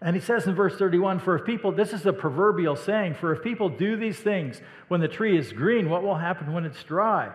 And 0.02 0.16
he 0.16 0.23
says 0.23 0.47
in 0.47 0.54
verse 0.54 0.76
31 0.76 1.21
For 1.21 1.37
if 1.37 1.45
people, 1.45 1.73
this 1.73 1.92
is 1.92 2.07
a 2.07 2.12
proverbial 2.12 2.76
saying, 2.76 3.14
for 3.14 3.33
if 3.33 3.42
people 3.42 3.69
do 3.69 3.97
these 3.97 4.19
things 4.19 4.61
when 4.88 5.00
the 5.00 5.09
tree 5.09 5.38
is 5.38 5.52
green, 5.52 5.90
what 5.90 6.02
will 6.02 6.16
happen 6.16 6.52
when 6.52 6.64
it's 6.64 6.83
dry? 6.83 7.33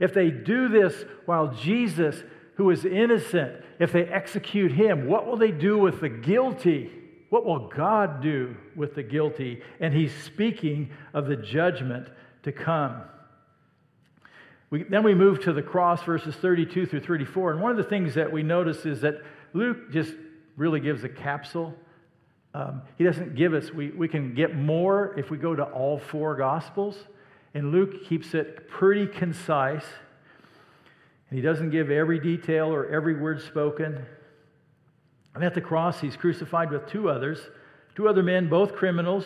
If 0.00 0.14
they 0.14 0.30
do 0.30 0.68
this 0.68 1.04
while 1.26 1.48
Jesus 1.48 2.22
who 2.56 2.70
is 2.70 2.84
innocent, 2.84 3.62
if 3.78 3.92
they 3.92 4.04
execute 4.04 4.72
him, 4.72 5.06
what 5.06 5.26
will 5.26 5.36
they 5.36 5.50
do 5.50 5.78
with 5.78 6.00
the 6.00 6.08
guilty? 6.08 6.90
What 7.30 7.44
will 7.44 7.68
God 7.68 8.22
do 8.22 8.56
with 8.76 8.94
the 8.94 9.02
guilty? 9.02 9.62
And 9.80 9.94
he's 9.94 10.14
speaking 10.14 10.90
of 11.14 11.26
the 11.26 11.36
judgment 11.36 12.08
to 12.42 12.52
come. 12.52 13.02
We, 14.70 14.84
then 14.84 15.02
we 15.02 15.14
move 15.14 15.40
to 15.44 15.52
the 15.52 15.62
cross, 15.62 16.02
verses 16.02 16.34
32 16.34 16.86
through 16.86 17.00
34. 17.00 17.52
And 17.52 17.60
one 17.60 17.70
of 17.70 17.76
the 17.76 17.84
things 17.84 18.14
that 18.14 18.32
we 18.32 18.42
notice 18.42 18.86
is 18.86 19.02
that 19.02 19.22
Luke 19.52 19.90
just 19.92 20.14
really 20.56 20.80
gives 20.80 21.04
a 21.04 21.08
capsule. 21.08 21.74
Um, 22.54 22.82
he 22.98 23.04
doesn't 23.04 23.34
give 23.34 23.54
us, 23.54 23.70
we, 23.70 23.90
we 23.90 24.08
can 24.08 24.34
get 24.34 24.54
more 24.54 25.18
if 25.18 25.30
we 25.30 25.38
go 25.38 25.54
to 25.54 25.62
all 25.64 25.98
four 25.98 26.36
Gospels. 26.36 26.96
And 27.54 27.72
Luke 27.72 28.04
keeps 28.04 28.34
it 28.34 28.68
pretty 28.68 29.06
concise. 29.06 29.84
And 31.30 31.38
he 31.38 31.42
doesn't 31.42 31.70
give 31.70 31.90
every 31.90 32.18
detail 32.18 32.72
or 32.72 32.86
every 32.86 33.18
word 33.18 33.40
spoken. 33.42 34.04
And 35.34 35.42
at 35.42 35.54
the 35.54 35.60
cross, 35.60 36.00
he's 36.00 36.16
crucified 36.16 36.70
with 36.70 36.86
two 36.86 37.08
others, 37.08 37.38
two 37.94 38.08
other 38.08 38.22
men, 38.22 38.48
both 38.48 38.74
criminals, 38.74 39.24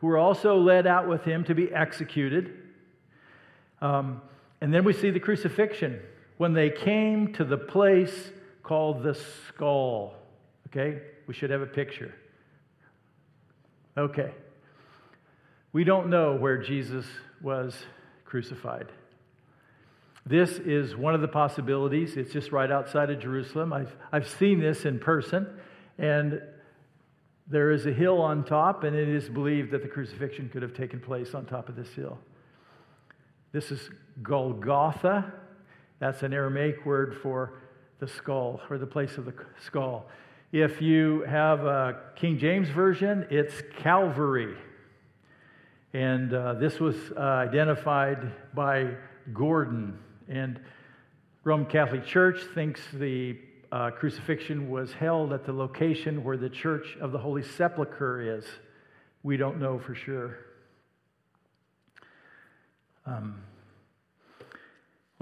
who 0.00 0.06
were 0.06 0.18
also 0.18 0.58
led 0.58 0.86
out 0.86 1.08
with 1.08 1.24
him 1.24 1.44
to 1.44 1.54
be 1.54 1.72
executed. 1.72 2.54
Um, 3.80 4.22
and 4.60 4.72
then 4.72 4.84
we 4.84 4.92
see 4.92 5.10
the 5.10 5.20
crucifixion 5.20 6.00
when 6.38 6.54
they 6.54 6.70
came 6.70 7.34
to 7.34 7.44
the 7.44 7.58
place 7.58 8.32
called 8.62 9.02
the 9.02 9.14
skull. 9.14 10.14
Okay? 10.74 11.00
We 11.26 11.34
should 11.34 11.50
have 11.50 11.60
a 11.60 11.66
picture. 11.66 12.14
Okay. 13.96 14.32
We 15.72 15.84
don't 15.84 16.08
know 16.08 16.36
where 16.36 16.58
Jesus 16.58 17.04
was 17.42 17.74
crucified. 18.24 18.88
This 20.24 20.52
is 20.52 20.96
one 20.96 21.14
of 21.14 21.20
the 21.20 21.28
possibilities. 21.28 22.16
It's 22.16 22.32
just 22.32 22.52
right 22.52 22.70
outside 22.70 23.10
of 23.10 23.20
Jerusalem. 23.20 23.72
I've, 23.72 23.94
I've 24.12 24.28
seen 24.28 24.60
this 24.60 24.84
in 24.84 24.98
person, 24.98 25.46
and 25.98 26.40
there 27.48 27.70
is 27.72 27.86
a 27.86 27.92
hill 27.92 28.20
on 28.20 28.44
top, 28.44 28.84
and 28.84 28.94
it 28.96 29.08
is 29.08 29.28
believed 29.28 29.72
that 29.72 29.82
the 29.82 29.88
crucifixion 29.88 30.48
could 30.48 30.62
have 30.62 30.74
taken 30.74 31.00
place 31.00 31.34
on 31.34 31.44
top 31.44 31.68
of 31.68 31.76
this 31.76 31.88
hill. 31.90 32.18
This 33.52 33.70
is 33.70 33.90
Golgotha. 34.22 35.32
That's 35.98 36.22
an 36.22 36.32
Aramaic 36.32 36.86
word 36.86 37.16
for 37.22 37.54
the 37.98 38.08
skull, 38.08 38.60
or 38.70 38.78
the 38.78 38.86
place 38.86 39.18
of 39.18 39.24
the 39.24 39.34
skull. 39.64 40.06
If 40.52 40.82
you 40.82 41.22
have 41.22 41.64
a 41.64 41.98
King 42.14 42.38
James 42.38 42.68
Version, 42.68 43.26
it's 43.30 43.54
Calvary. 43.78 44.54
And 45.94 46.34
uh, 46.34 46.52
this 46.54 46.78
was 46.78 46.94
uh, 47.16 47.20
identified 47.20 48.54
by 48.54 48.96
Gordon 49.32 49.98
and 50.28 50.60
Roman 51.42 51.64
Catholic 51.64 52.04
Church 52.04 52.42
thinks 52.54 52.82
the 52.92 53.38
uh, 53.72 53.92
crucifixion 53.92 54.68
was 54.68 54.92
held 54.92 55.32
at 55.32 55.46
the 55.46 55.54
location 55.54 56.22
where 56.22 56.36
the 56.36 56.50
Church 56.50 56.98
of 57.00 57.12
the 57.12 57.18
Holy 57.18 57.42
Sepulchre 57.42 58.36
is. 58.36 58.44
We 59.22 59.38
don't 59.38 59.58
know 59.58 59.78
for 59.78 59.94
sure. 59.94 60.36
Um, 63.06 63.42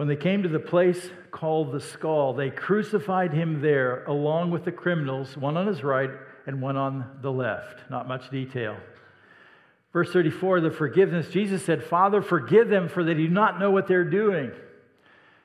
when 0.00 0.08
they 0.08 0.16
came 0.16 0.42
to 0.44 0.48
the 0.48 0.58
place 0.58 1.10
called 1.30 1.72
the 1.72 1.78
skull, 1.78 2.32
they 2.32 2.48
crucified 2.48 3.34
him 3.34 3.60
there 3.60 4.02
along 4.04 4.50
with 4.50 4.64
the 4.64 4.72
criminals, 4.72 5.36
one 5.36 5.58
on 5.58 5.66
his 5.66 5.84
right 5.84 6.08
and 6.46 6.62
one 6.62 6.78
on 6.78 7.18
the 7.20 7.30
left. 7.30 7.90
Not 7.90 8.08
much 8.08 8.30
detail. 8.30 8.78
Verse 9.92 10.10
34, 10.10 10.62
the 10.62 10.70
forgiveness, 10.70 11.28
Jesus 11.28 11.62
said, 11.62 11.84
Father, 11.84 12.22
forgive 12.22 12.70
them, 12.70 12.88
for 12.88 13.04
they 13.04 13.12
do 13.12 13.28
not 13.28 13.60
know 13.60 13.70
what 13.70 13.88
they're 13.88 14.02
doing. 14.02 14.52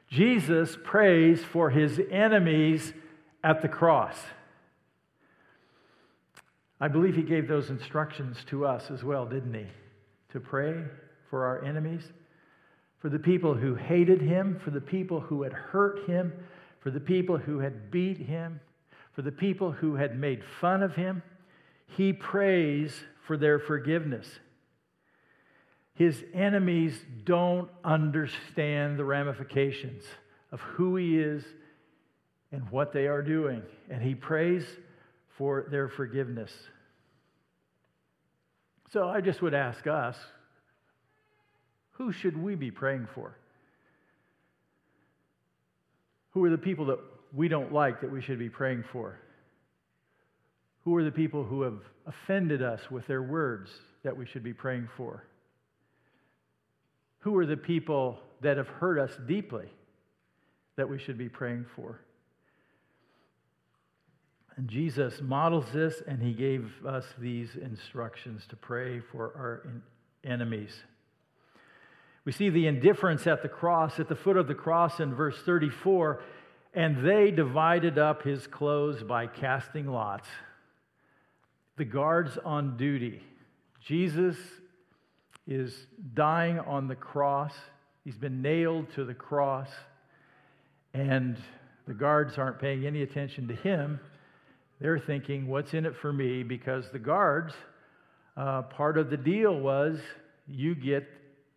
Jesus 0.07 0.77
prays 0.85 1.43
for 1.43 1.69
his 1.69 1.99
enemies 2.09 2.93
at 3.43 3.61
the 3.61 3.67
cross. 3.67 4.15
I 6.79 6.87
believe 6.87 7.17
he 7.17 7.23
gave 7.23 7.49
those 7.49 7.69
instructions 7.69 8.37
to 8.51 8.65
us 8.65 8.89
as 8.89 9.03
well, 9.03 9.25
didn't 9.25 9.53
he? 9.53 9.67
To 10.31 10.39
pray 10.39 10.81
for 11.29 11.43
our 11.43 11.61
enemies, 11.65 12.09
for 13.05 13.09
the 13.09 13.19
people 13.19 13.53
who 13.53 13.75
hated 13.75 14.19
him, 14.19 14.59
for 14.63 14.71
the 14.71 14.81
people 14.81 15.19
who 15.19 15.43
had 15.43 15.53
hurt 15.53 16.07
him, 16.07 16.33
for 16.79 16.89
the 16.89 16.99
people 16.99 17.37
who 17.37 17.59
had 17.59 17.91
beat 17.91 18.17
him, 18.17 18.59
for 19.13 19.21
the 19.21 19.31
people 19.31 19.71
who 19.71 19.93
had 19.93 20.17
made 20.19 20.41
fun 20.59 20.81
of 20.81 20.95
him. 20.95 21.21
he 21.95 22.11
prays 22.11 22.99
for 23.27 23.37
their 23.37 23.59
forgiveness. 23.59 24.27
His 25.93 26.23
enemies 26.33 26.99
don't 27.25 27.69
understand 27.83 28.97
the 28.97 29.05
ramifications 29.05 30.03
of 30.51 30.59
who 30.61 30.95
he 30.95 31.19
is 31.19 31.43
and 32.51 32.67
what 32.71 32.91
they 32.91 33.05
are 33.05 33.21
doing, 33.21 33.61
and 33.87 34.01
he 34.01 34.15
prays 34.15 34.65
for 35.37 35.67
their 35.69 35.89
forgiveness. 35.89 36.51
So 38.91 39.07
I 39.07 39.21
just 39.21 39.43
would 39.43 39.53
ask 39.53 39.85
us 39.85 40.17
who 41.97 42.11
should 42.11 42.41
we 42.41 42.55
be 42.55 42.71
praying 42.71 43.07
for? 43.13 43.37
Who 46.31 46.43
are 46.43 46.49
the 46.49 46.57
people 46.57 46.85
that 46.87 46.99
we 47.33 47.47
don't 47.47 47.71
like 47.73 48.01
that 48.01 48.11
we 48.11 48.21
should 48.21 48.39
be 48.39 48.49
praying 48.49 48.83
for? 48.91 49.17
Who 50.83 50.95
are 50.97 51.03
the 51.03 51.11
people 51.11 51.43
who 51.43 51.61
have 51.61 51.79
offended 52.05 52.61
us 52.61 52.91
with 52.91 53.07
their 53.07 53.23
words 53.23 53.71
that 54.03 54.15
we 54.15 54.25
should 54.25 54.43
be 54.43 54.53
praying 54.53 54.89
for? 54.97 55.23
Who 57.19 57.37
are 57.37 57.45
the 57.45 57.57
people 57.57 58.19
that 58.41 58.57
have 58.57 58.67
hurt 58.67 58.99
us 58.99 59.17
deeply 59.25 59.67
that 60.75 60.87
we 60.87 60.99
should 60.99 61.17
be 61.17 61.29
praying 61.29 61.65
for? 61.75 62.01
And 64.57 64.69
Jesus 64.69 65.21
models 65.21 65.65
this, 65.73 66.01
and 66.07 66.21
he 66.21 66.33
gave 66.33 66.85
us 66.85 67.05
these 67.17 67.55
instructions 67.55 68.45
to 68.49 68.55
pray 68.55 68.99
for 68.99 69.33
our 69.35 69.81
enemies. 70.23 70.83
We 72.25 72.31
see 72.31 72.49
the 72.49 72.65
indifference 72.65 73.27
at 73.27 73.43
the 73.43 73.49
cross, 73.49 73.99
at 73.99 74.09
the 74.09 74.15
foot 74.15 74.35
of 74.35 74.47
the 74.47 74.55
cross 74.55 74.99
in 74.99 75.13
verse 75.13 75.37
34. 75.45 76.21
And 76.73 77.07
they 77.07 77.31
divided 77.31 77.97
up 77.97 78.23
his 78.23 78.47
clothes 78.47 79.03
by 79.03 79.27
casting 79.27 79.87
lots. 79.87 80.27
The 81.77 81.85
guards 81.85 82.37
on 82.43 82.77
duty. 82.77 83.21
Jesus 83.79 84.35
is 85.47 85.73
dying 86.15 86.59
on 86.59 86.87
the 86.87 86.95
cross. 86.95 87.53
He's 88.03 88.17
been 88.17 88.41
nailed 88.41 88.91
to 88.95 89.05
the 89.05 89.13
cross. 89.13 89.69
And 90.93 91.37
the 91.87 91.93
guards 91.93 92.37
aren't 92.39 92.59
paying 92.59 92.87
any 92.87 93.03
attention 93.03 93.47
to 93.49 93.55
him. 93.55 93.99
They're 94.81 94.99
thinking, 94.99 95.47
what's 95.47 95.73
in 95.73 95.85
it 95.85 95.95
for 95.95 96.11
me? 96.11 96.41
Because 96.41 96.89
the 96.91 96.99
guards, 96.99 97.53
uh, 98.35 98.63
part 98.63 98.97
of 98.97 99.09
the 99.09 99.17
deal 99.17 99.57
was 99.57 99.99
you 100.47 100.73
get 100.73 101.07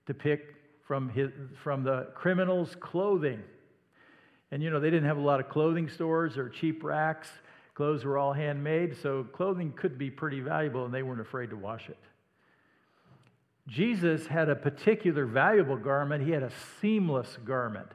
to 0.07 0.15
pick 0.15 0.58
from, 0.89 1.11
his, 1.11 1.31
from 1.63 1.85
the 1.85 2.09
criminal's 2.15 2.75
clothing. 2.81 3.43
And 4.51 4.63
you 4.63 4.71
know, 4.71 4.81
they 4.81 4.89
didn't 4.89 5.07
have 5.07 5.19
a 5.19 5.23
lot 5.23 5.39
of 5.39 5.51
clothing 5.51 5.91
stores 5.91 6.39
or 6.39 6.49
cheap 6.49 6.83
racks. 6.83 7.29
Clothes 7.75 8.05
were 8.05 8.17
all 8.17 8.33
handmade, 8.33 8.97
so 8.97 9.23
clothing 9.23 9.73
could 9.77 9.99
be 9.99 10.11
pretty 10.11 10.41
valuable, 10.41 10.87
and 10.87 10.93
they 10.93 11.03
weren't 11.03 11.21
afraid 11.21 11.51
to 11.51 11.57
wash 11.57 11.89
it. 11.91 11.99
Jesus 13.69 14.27
had 14.27 14.49
a 14.49 14.57
particular 14.57 15.27
valuable 15.27 15.77
garment. 15.77 16.25
He 16.25 16.33
had 16.33 16.43
a 16.43 16.51
seamless 16.81 17.37
garment. 17.45 17.89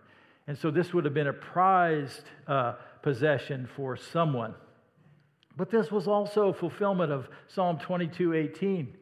And 0.45 0.55
so 0.55 0.69
this 0.69 0.93
would 0.93 1.03
have 1.05 1.15
been 1.15 1.27
a 1.27 1.33
prized 1.33 2.29
uh, 2.47 2.73
possession 3.01 3.67
for 3.75 3.97
someone. 3.97 4.53
But 5.57 5.71
this 5.71 5.91
was 5.91 6.07
also 6.07 6.53
fulfillment 6.53 7.12
of 7.12 7.27
Psalm 7.47 7.79
22 7.79 8.33
18, 8.33 8.93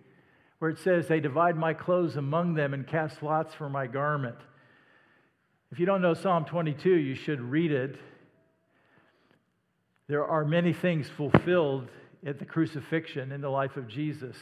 where 0.62 0.70
it 0.70 0.77
says, 0.77 1.08
They 1.08 1.20
divide 1.20 1.58
my 1.58 1.74
clothes 1.74 2.18
among 2.18 2.53
them 2.53 2.75
and 2.75 2.86
cast 2.86 3.24
lots 3.24 3.51
for 3.56 3.68
my 3.68 3.88
garment. 3.88 4.36
If 5.72 5.80
you 5.80 5.88
don't 5.88 6.03
know 6.03 6.13
Psalm 6.13 6.46
22, 6.46 6.88
you 6.88 7.15
should 7.15 7.41
read 7.41 7.72
it. 7.72 7.96
There 10.08 10.24
are 10.24 10.46
many 10.46 10.72
things 10.72 11.08
fulfilled 11.18 11.88
at 12.24 12.38
the 12.38 12.46
crucifixion 12.46 13.32
in 13.32 13.41
the 13.41 13.50
life 13.50 13.75
of 13.75 13.88
Jesus. 13.88 14.36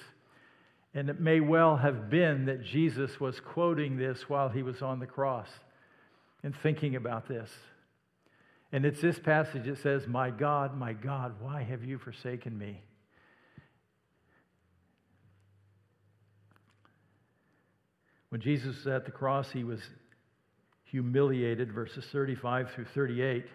And 0.94 1.10
it 1.10 1.22
may 1.22 1.40
well 1.40 1.78
have 1.78 2.10
been 2.10 2.48
that 2.48 2.66
Jesus 2.66 3.18
was 3.22 3.40
quoting 3.40 3.96
this 3.96 4.28
while 4.28 4.50
he 4.50 4.62
was 4.62 4.82
on 4.82 5.00
the 5.00 5.08
cross 5.08 5.48
and 6.44 6.54
thinking 6.54 6.98
about 6.98 7.30
this. 7.30 7.50
And 8.74 8.84
it's 8.84 9.00
this 9.00 9.20
passage 9.20 9.68
that 9.68 9.78
says, 9.78 10.06
My 10.06 10.32
God, 10.32 10.78
my 10.78 10.92
God, 10.92 11.36
why 11.40 11.64
have 11.64 11.86
you 11.86 11.98
forsaken 11.98 12.58
me? 12.58 12.82
When 18.40 18.44
Jesus 18.46 18.78
was 18.78 18.88
at 18.88 19.04
the 19.04 19.12
cross, 19.12 19.52
he 19.52 19.66
was 19.66 19.82
humiliated, 20.86 21.74
verses 21.74 22.06
35 22.10 22.72
through 22.72 22.86
38. 22.86 23.46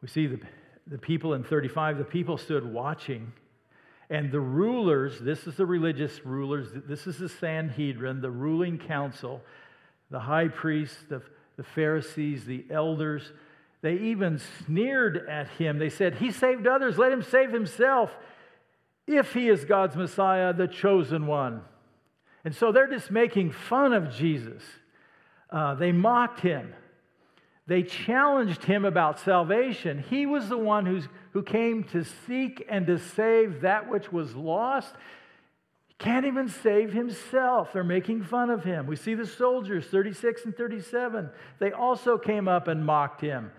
We 0.00 0.08
see 0.08 0.26
the, 0.26 0.40
the 0.86 0.96
people 0.96 1.34
in 1.34 1.44
35, 1.44 1.98
the 1.98 2.04
people 2.04 2.38
stood 2.38 2.64
watching, 2.64 3.30
and 4.08 4.32
the 4.32 4.40
rulers, 4.40 5.20
this 5.20 5.46
is 5.46 5.56
the 5.56 5.66
religious 5.66 6.24
rulers, 6.24 6.68
this 6.88 7.06
is 7.06 7.18
the 7.18 7.28
Sanhedrin, 7.28 8.22
the 8.22 8.30
ruling 8.30 8.78
council, 8.78 9.42
the 10.10 10.20
high 10.20 10.48
priests, 10.48 10.96
the, 11.10 11.20
the 11.58 11.64
Pharisees, 11.64 12.46
the 12.46 12.64
elders, 12.70 13.32
they 13.82 13.96
even 13.96 14.40
sneered 14.64 15.28
at 15.28 15.48
him. 15.48 15.78
They 15.78 15.90
said, 15.90 16.14
He 16.14 16.32
saved 16.32 16.66
others, 16.66 16.96
let 16.96 17.12
him 17.12 17.22
save 17.22 17.52
himself 17.52 18.10
if 19.06 19.34
he 19.34 19.50
is 19.50 19.66
God's 19.66 19.94
Messiah, 19.94 20.54
the 20.54 20.66
chosen 20.66 21.26
one. 21.26 21.60
And 22.48 22.56
so 22.56 22.72
they're 22.72 22.88
just 22.88 23.10
making 23.10 23.50
fun 23.52 23.92
of 23.92 24.10
Jesus. 24.10 24.62
Uh, 25.50 25.74
they 25.74 25.92
mocked 25.92 26.40
him. 26.40 26.72
They 27.66 27.82
challenged 27.82 28.64
him 28.64 28.86
about 28.86 29.20
salvation. 29.20 30.02
He 30.08 30.24
was 30.24 30.48
the 30.48 30.56
one 30.56 30.86
who's, 30.86 31.06
who 31.32 31.42
came 31.42 31.84
to 31.92 32.04
seek 32.26 32.64
and 32.70 32.86
to 32.86 32.98
save 32.98 33.60
that 33.60 33.90
which 33.90 34.10
was 34.10 34.34
lost. 34.34 34.94
He 35.88 35.94
can't 35.98 36.24
even 36.24 36.48
save 36.48 36.90
himself. 36.90 37.74
They're 37.74 37.84
making 37.84 38.22
fun 38.22 38.48
of 38.48 38.64
him. 38.64 38.86
We 38.86 38.96
see 38.96 39.12
the 39.12 39.26
soldiers, 39.26 39.84
36 39.84 40.46
and 40.46 40.56
37. 40.56 41.28
They 41.58 41.72
also 41.72 42.16
came 42.16 42.48
up 42.48 42.66
and 42.66 42.82
mocked 42.82 43.20
him. 43.20 43.52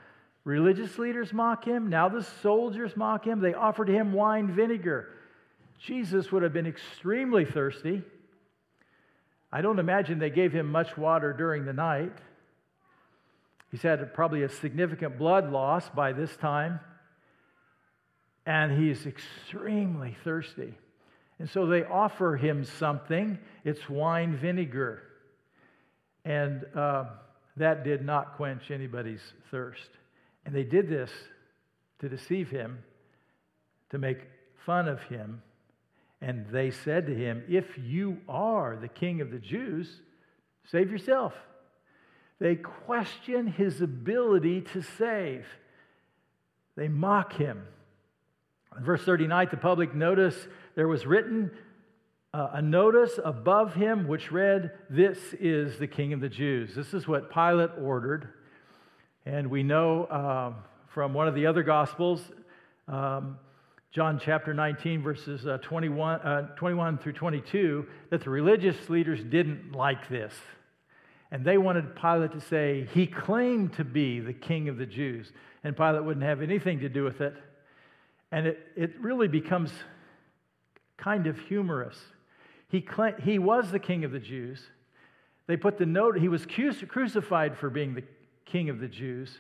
Religious 0.46 0.98
leaders 0.98 1.32
mock 1.32 1.64
him. 1.64 1.92
Now 1.92 2.10
the 2.10 2.24
soldiers 2.24 2.98
mock 2.98 3.28
him. 3.28 3.40
They 3.40 3.54
offered 3.54 3.88
him 3.88 4.14
wine 4.14 4.52
vinegar. 4.52 5.10
Jesus 5.78 6.32
would 6.32 6.42
have 6.42 6.54
been 6.54 6.66
extremely 6.66 7.46
thirsty. 7.46 8.02
I 9.52 9.62
don't 9.62 9.80
imagine 9.80 10.20
they 10.20 10.30
gave 10.30 10.54
him 10.54 10.72
much 10.72 10.96
water 10.98 11.34
during 11.34 11.66
the 11.66 11.74
night. 11.74 12.14
He's 13.72 13.82
had 13.82 14.14
probably 14.14 14.44
a 14.44 14.50
significant 14.50 15.18
blood 15.18 15.52
loss 15.52 15.88
by 15.90 16.14
this 16.14 16.36
time, 16.38 16.80
and 18.46 18.72
he's 18.84 19.06
extremely 19.06 20.16
thirsty. 20.24 20.74
And 21.40 21.50
so 21.50 21.68
they 21.68 21.84
offer 21.84 22.36
him 22.36 22.66
something. 22.66 23.40
It's 23.64 23.90
wine 23.90 24.38
vinegar. 24.38 25.04
And 26.26 26.66
uh, 26.76 27.06
that 27.58 27.84
did 27.84 28.06
not 28.06 28.36
quench 28.36 28.72
anybody's 28.72 29.22
thirst. 29.50 29.90
And 30.46 30.54
they 30.54 30.64
did 30.64 30.90
this 30.90 31.12
to 32.00 32.10
deceive 32.10 32.50
him, 32.50 32.80
to 33.92 33.98
make 33.98 34.20
fun 34.66 34.88
of 34.88 35.02
him, 35.04 35.42
and 36.22 36.46
they 36.52 36.72
said 36.72 37.08
to 37.08 37.16
him, 37.16 37.44
If 37.48 37.78
you 37.78 38.20
are 38.28 38.76
the 38.76 38.88
king 38.88 39.22
of 39.22 39.32
the 39.32 39.40
Jews, 39.40 40.02
save 40.72 40.92
yourself. 40.92 41.34
They 42.40 42.56
question 42.56 43.48
his 43.48 43.82
ability 43.82 44.62
to 44.74 44.82
save. 44.82 45.46
They 46.76 46.88
mock 46.88 47.34
him. 47.34 47.64
In 48.78 48.84
verse 48.84 49.04
39, 49.04 49.48
the 49.52 49.58
public 49.58 49.94
notice 49.94 50.48
there 50.76 50.88
was 50.88 51.06
written 51.06 51.52
uh, 52.34 52.50
a 52.54 52.62
notice 52.62 53.20
above 53.24 53.74
him 53.74 54.08
which 54.08 54.32
read, 54.32 54.72
This 54.90 55.18
is 55.40 55.80
the 55.80 55.88
King 55.88 56.14
of 56.14 56.22
the 56.22 56.30
Jews. 56.30 56.76
This 56.76 56.94
is 56.94 57.08
what 57.08 57.34
Pilate 57.34 57.72
ordered. 57.82 58.30
And 59.26 59.50
we 59.50 59.64
know 59.64 60.06
uh, 60.06 60.54
from 60.88 61.14
one 61.14 61.28
of 61.28 61.36
the 61.36 61.48
other 61.48 61.64
Gospels, 61.64 62.22
um, 62.88 63.38
John 63.92 64.22
chapter 64.24 64.54
19, 64.54 65.02
verses 65.02 65.48
uh, 65.48 65.58
21, 65.64 66.22
uh, 66.22 66.42
21 66.56 67.00
through 67.00 67.14
22, 67.14 67.88
that 68.12 68.24
the 68.24 68.30
religious 68.30 68.88
leaders 68.88 69.24
didn't 69.24 69.72
like 69.72 70.08
this. 70.10 70.34
And 71.32 71.44
they 71.44 71.58
wanted 71.58 71.96
Pilate 71.96 72.32
to 72.34 72.42
say 72.42 72.88
he 72.94 73.08
claimed 73.08 73.74
to 73.74 73.84
be 73.84 74.20
the 74.20 74.34
king 74.34 74.70
of 74.70 74.78
the 74.78 74.86
Jews. 74.86 75.32
And 75.64 75.76
Pilate 75.76 76.04
wouldn't 76.04 76.26
have 76.26 76.44
anything 76.44 76.80
to 76.82 76.90
do 76.90 77.04
with 77.04 77.20
it. 77.22 77.36
And 78.32 78.46
it, 78.46 78.60
it 78.76 79.00
really 79.00 79.28
becomes 79.28 79.72
kind 80.98 81.26
of 81.26 81.40
humorous. 81.40 81.98
He, 82.68 82.88
he 83.24 83.40
was 83.40 83.72
the 83.72 83.80
king 83.80 84.04
of 84.04 84.12
the 84.12 84.20
Jews. 84.20 84.62
They 85.48 85.58
put 85.58 85.80
the 85.80 85.88
note, 85.88 86.20
he 86.20 86.30
was 86.30 86.46
crucified 86.46 87.58
for 87.58 87.72
being 87.72 87.96
the 87.96 88.04
king 88.46 88.70
of 88.70 88.80
the 88.80 88.88
Jews. 88.88 89.36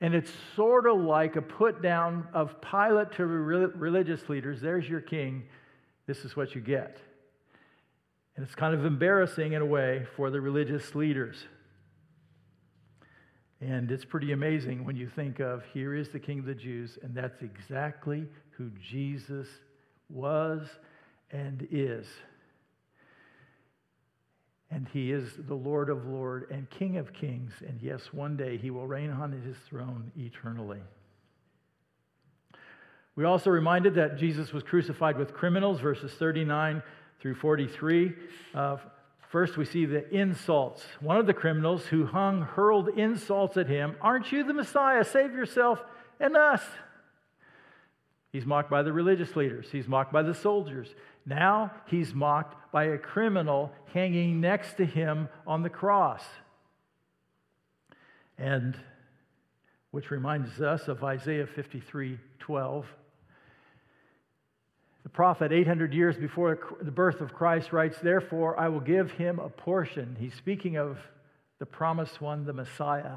And 0.00 0.14
it's 0.14 0.32
sort 0.56 0.86
of 0.86 0.98
like 0.98 1.36
a 1.36 1.42
put 1.42 1.82
down 1.82 2.26
of 2.32 2.60
Pilate 2.62 3.12
to 3.12 3.26
religious 3.26 4.28
leaders 4.28 4.60
there's 4.60 4.88
your 4.88 5.00
king, 5.00 5.44
this 6.06 6.24
is 6.24 6.34
what 6.36 6.54
you 6.54 6.60
get. 6.60 6.98
And 8.36 8.44
it's 8.44 8.54
kind 8.54 8.74
of 8.74 8.86
embarrassing 8.86 9.52
in 9.52 9.60
a 9.60 9.66
way 9.66 10.06
for 10.16 10.30
the 10.30 10.40
religious 10.40 10.94
leaders. 10.94 11.36
And 13.60 13.90
it's 13.90 14.06
pretty 14.06 14.32
amazing 14.32 14.86
when 14.86 14.96
you 14.96 15.08
think 15.08 15.38
of 15.38 15.62
here 15.74 15.94
is 15.94 16.08
the 16.08 16.18
king 16.18 16.38
of 16.38 16.46
the 16.46 16.54
Jews, 16.54 16.98
and 17.02 17.14
that's 17.14 17.42
exactly 17.42 18.26
who 18.52 18.70
Jesus 18.80 19.46
was 20.08 20.66
and 21.30 21.68
is. 21.70 22.06
And 24.70 24.88
he 24.88 25.10
is 25.10 25.32
the 25.36 25.54
Lord 25.54 25.90
of 25.90 26.06
Lords 26.06 26.46
and 26.50 26.70
King 26.70 26.96
of 26.96 27.12
Kings. 27.12 27.52
And 27.66 27.80
yes, 27.82 28.12
one 28.12 28.36
day 28.36 28.56
he 28.56 28.70
will 28.70 28.86
reign 28.86 29.10
on 29.10 29.32
his 29.32 29.56
throne 29.68 30.12
eternally. 30.16 30.80
We 33.16 33.24
also 33.24 33.50
reminded 33.50 33.96
that 33.96 34.16
Jesus 34.16 34.52
was 34.52 34.62
crucified 34.62 35.18
with 35.18 35.34
criminals, 35.34 35.80
verses 35.80 36.12
39 36.12 36.82
through 37.20 37.34
43. 37.34 38.14
Uh, 38.54 38.76
first, 39.28 39.56
we 39.56 39.64
see 39.64 39.84
the 39.84 40.08
insults. 40.14 40.84
One 41.00 41.16
of 41.16 41.26
the 41.26 41.34
criminals 41.34 41.86
who 41.86 42.06
hung 42.06 42.42
hurled 42.42 42.88
insults 42.90 43.56
at 43.56 43.66
him 43.66 43.96
Aren't 44.00 44.30
you 44.30 44.44
the 44.44 44.54
Messiah? 44.54 45.04
Save 45.04 45.32
yourself 45.34 45.82
and 46.20 46.36
us. 46.36 46.62
He's 48.32 48.46
mocked 48.46 48.70
by 48.70 48.82
the 48.82 48.92
religious 48.92 49.34
leaders, 49.34 49.66
he's 49.70 49.88
mocked 49.88 50.12
by 50.12 50.22
the 50.22 50.34
soldiers. 50.34 50.94
Now 51.26 51.72
he's 51.86 52.14
mocked 52.14 52.72
by 52.72 52.84
a 52.84 52.98
criminal 52.98 53.72
hanging 53.92 54.40
next 54.40 54.76
to 54.78 54.84
him 54.84 55.28
on 55.46 55.62
the 55.62 55.70
cross. 55.70 56.24
And 58.38 58.76
which 59.90 60.10
reminds 60.10 60.60
us 60.60 60.88
of 60.88 61.02
Isaiah 61.04 61.46
53 61.46 62.18
12. 62.38 62.86
The 65.02 65.08
prophet, 65.08 65.50
800 65.50 65.94
years 65.94 66.16
before 66.16 66.58
the 66.80 66.90
birth 66.90 67.20
of 67.20 67.32
Christ, 67.32 67.72
writes, 67.72 67.98
Therefore, 67.98 68.58
I 68.58 68.68
will 68.68 68.80
give 68.80 69.10
him 69.12 69.38
a 69.38 69.48
portion. 69.48 70.16
He's 70.18 70.34
speaking 70.34 70.76
of 70.76 70.98
the 71.58 71.66
promised 71.66 72.20
one, 72.20 72.44
the 72.44 72.52
Messiah, 72.52 73.16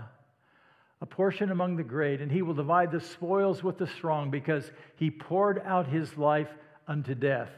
a 1.02 1.06
portion 1.06 1.52
among 1.52 1.76
the 1.76 1.84
great, 1.84 2.22
and 2.22 2.32
he 2.32 2.42
will 2.42 2.54
divide 2.54 2.92
the 2.92 3.02
spoils 3.02 3.64
with 3.64 3.78
the 3.78 3.88
strong 3.88 4.32
because 4.32 4.70
he 4.96 5.12
poured 5.12 5.62
out 5.66 5.88
his 5.88 6.18
life 6.18 6.50
unto 6.88 7.16
death. 7.16 7.52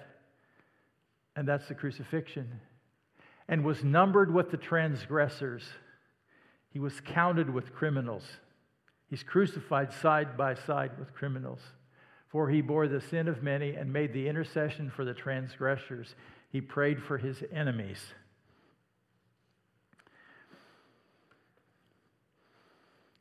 And 1.36 1.48
that's 1.48 1.68
the 1.68 1.76
crucifixion. 1.76 2.62
And 3.48 3.64
was 3.64 3.84
numbered 3.84 4.34
with 4.34 4.52
the 4.52 4.58
transgressors. 4.58 5.64
He 6.70 6.80
was 6.80 7.00
counted 7.02 7.50
with 7.50 7.74
criminals. 7.74 8.24
He's 9.10 9.24
crucified 9.24 9.94
side 9.94 10.36
by 10.38 10.56
side 10.56 10.92
with 10.98 11.14
criminals. 11.14 11.60
For 12.30 12.50
he 12.50 12.62
bore 12.62 12.88
the 12.88 13.02
sin 13.02 13.28
of 13.28 13.44
many 13.44 13.76
and 13.76 13.94
made 13.94 14.14
the 14.14 14.28
intercession 14.28 14.90
for 14.90 15.06
the 15.06 15.14
transgressors. 15.14 16.16
He 16.52 16.60
prayed 16.60 17.02
for 17.02 17.18
his 17.18 17.44
enemies. 17.54 18.00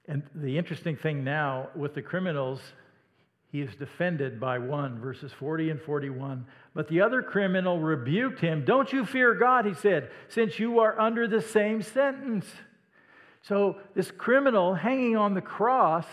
And 0.07 0.22
the 0.35 0.59
interesting 0.59 0.96
thing 0.96 1.24
now 1.24 1.68
with 1.74 1.94
the 1.94 2.03
criminals, 2.03 2.61
he 3.55 3.61
is 3.61 3.77
defended 3.77 4.40
by 4.40 4.59
one, 4.59 4.99
verses 4.99 5.31
40 5.31 5.71
and 5.71 5.81
41. 5.81 6.45
But 6.75 6.88
the 6.88 7.03
other 7.03 7.23
criminal 7.23 7.79
rebuked 7.79 8.40
him. 8.40 8.64
Don't 8.64 8.93
you 8.93 9.07
fear 9.07 9.33
God, 9.33 9.64
he 9.64 9.75
said, 9.75 10.11
since 10.27 10.59
you 10.59 10.81
are 10.81 10.99
under 10.99 11.29
the 11.29 11.40
same 11.40 11.81
sentence. 11.81 12.47
So, 13.43 13.77
this 13.95 14.11
criminal 14.11 14.75
hanging 14.75 15.17
on 15.17 15.35
the 15.35 15.40
cross, 15.40 16.05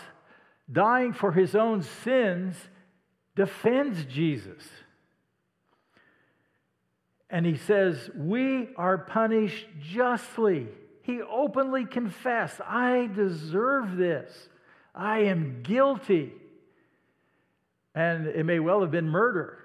dying 0.70 1.12
for 1.12 1.32
his 1.32 1.56
own 1.56 1.82
sins, 1.82 2.54
defends 3.34 4.04
Jesus. 4.04 4.62
And 7.28 7.44
he 7.44 7.56
says, 7.56 8.08
We 8.14 8.68
are 8.76 8.98
punished 8.98 9.66
justly. 9.80 10.68
He 11.02 11.20
openly 11.22 11.86
confessed, 11.86 12.60
I 12.60 13.10
deserve 13.12 13.96
this. 13.96 14.30
I 14.94 15.22
am 15.22 15.62
guilty. 15.64 16.34
And 17.94 18.26
it 18.26 18.44
may 18.44 18.58
well 18.58 18.80
have 18.80 18.90
been 18.90 19.08
murder. 19.08 19.58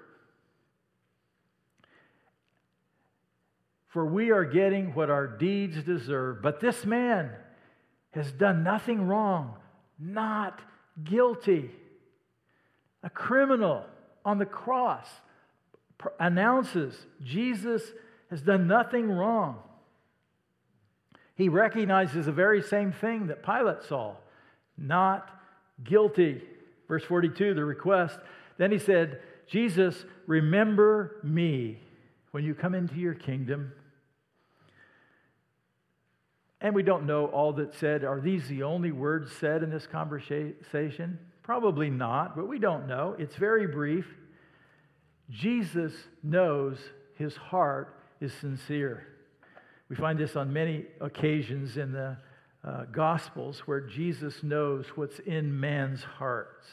For 3.88 4.04
we 4.04 4.30
are 4.30 4.44
getting 4.44 4.94
what 4.94 5.08
our 5.10 5.26
deeds 5.26 5.82
deserve. 5.82 6.42
But 6.42 6.60
this 6.60 6.84
man 6.84 7.30
has 8.12 8.30
done 8.32 8.62
nothing 8.62 9.02
wrong, 9.06 9.54
not 9.98 10.60
guilty 11.02 11.70
a 13.02 13.10
criminal 13.10 13.84
on 14.24 14.38
the 14.38 14.46
cross, 14.46 15.06
announces 16.18 16.94
Jesus 17.22 17.82
has 18.30 18.42
done 18.42 18.66
nothing 18.66 19.10
wrong. 19.10 19.58
He 21.34 21.48
recognizes 21.48 22.26
the 22.26 22.32
very 22.32 22.62
same 22.62 22.92
thing 22.92 23.28
that 23.28 23.44
Pilate 23.44 23.82
saw 23.84 24.16
not 24.76 25.30
guilty. 25.82 26.42
Verse 26.88 27.04
42, 27.04 27.54
the 27.54 27.64
request. 27.64 28.18
Then 28.56 28.72
he 28.72 28.78
said, 28.78 29.20
Jesus, 29.46 30.04
remember 30.26 31.16
me 31.22 31.78
when 32.32 32.44
you 32.44 32.54
come 32.54 32.74
into 32.74 32.96
your 32.96 33.14
kingdom. 33.14 33.72
And 36.60 36.74
we 36.74 36.82
don't 36.82 37.06
know 37.06 37.26
all 37.26 37.52
that 37.54 37.74
said. 37.74 38.04
Are 38.04 38.20
these 38.20 38.48
the 38.48 38.64
only 38.64 38.90
words 38.90 39.30
said 39.32 39.62
in 39.62 39.70
this 39.70 39.86
conversation? 39.86 41.18
Probably 41.42 41.88
not, 41.88 42.34
but 42.36 42.48
we 42.48 42.58
don't 42.58 42.88
know. 42.88 43.14
It's 43.18 43.36
very 43.36 43.66
brief. 43.66 44.06
Jesus 45.30 45.92
knows 46.22 46.78
his 47.14 47.36
heart 47.36 48.00
is 48.20 48.32
sincere. 48.34 49.06
We 49.88 49.96
find 49.96 50.18
this 50.18 50.36
on 50.36 50.52
many 50.52 50.86
occasions 51.00 51.76
in 51.76 51.92
the 51.92 52.16
uh, 52.64 52.84
Gospels 52.84 53.60
where 53.60 53.80
Jesus 53.80 54.42
knows 54.42 54.86
what's 54.94 55.18
in 55.20 55.58
man's 55.58 56.02
hearts. 56.02 56.66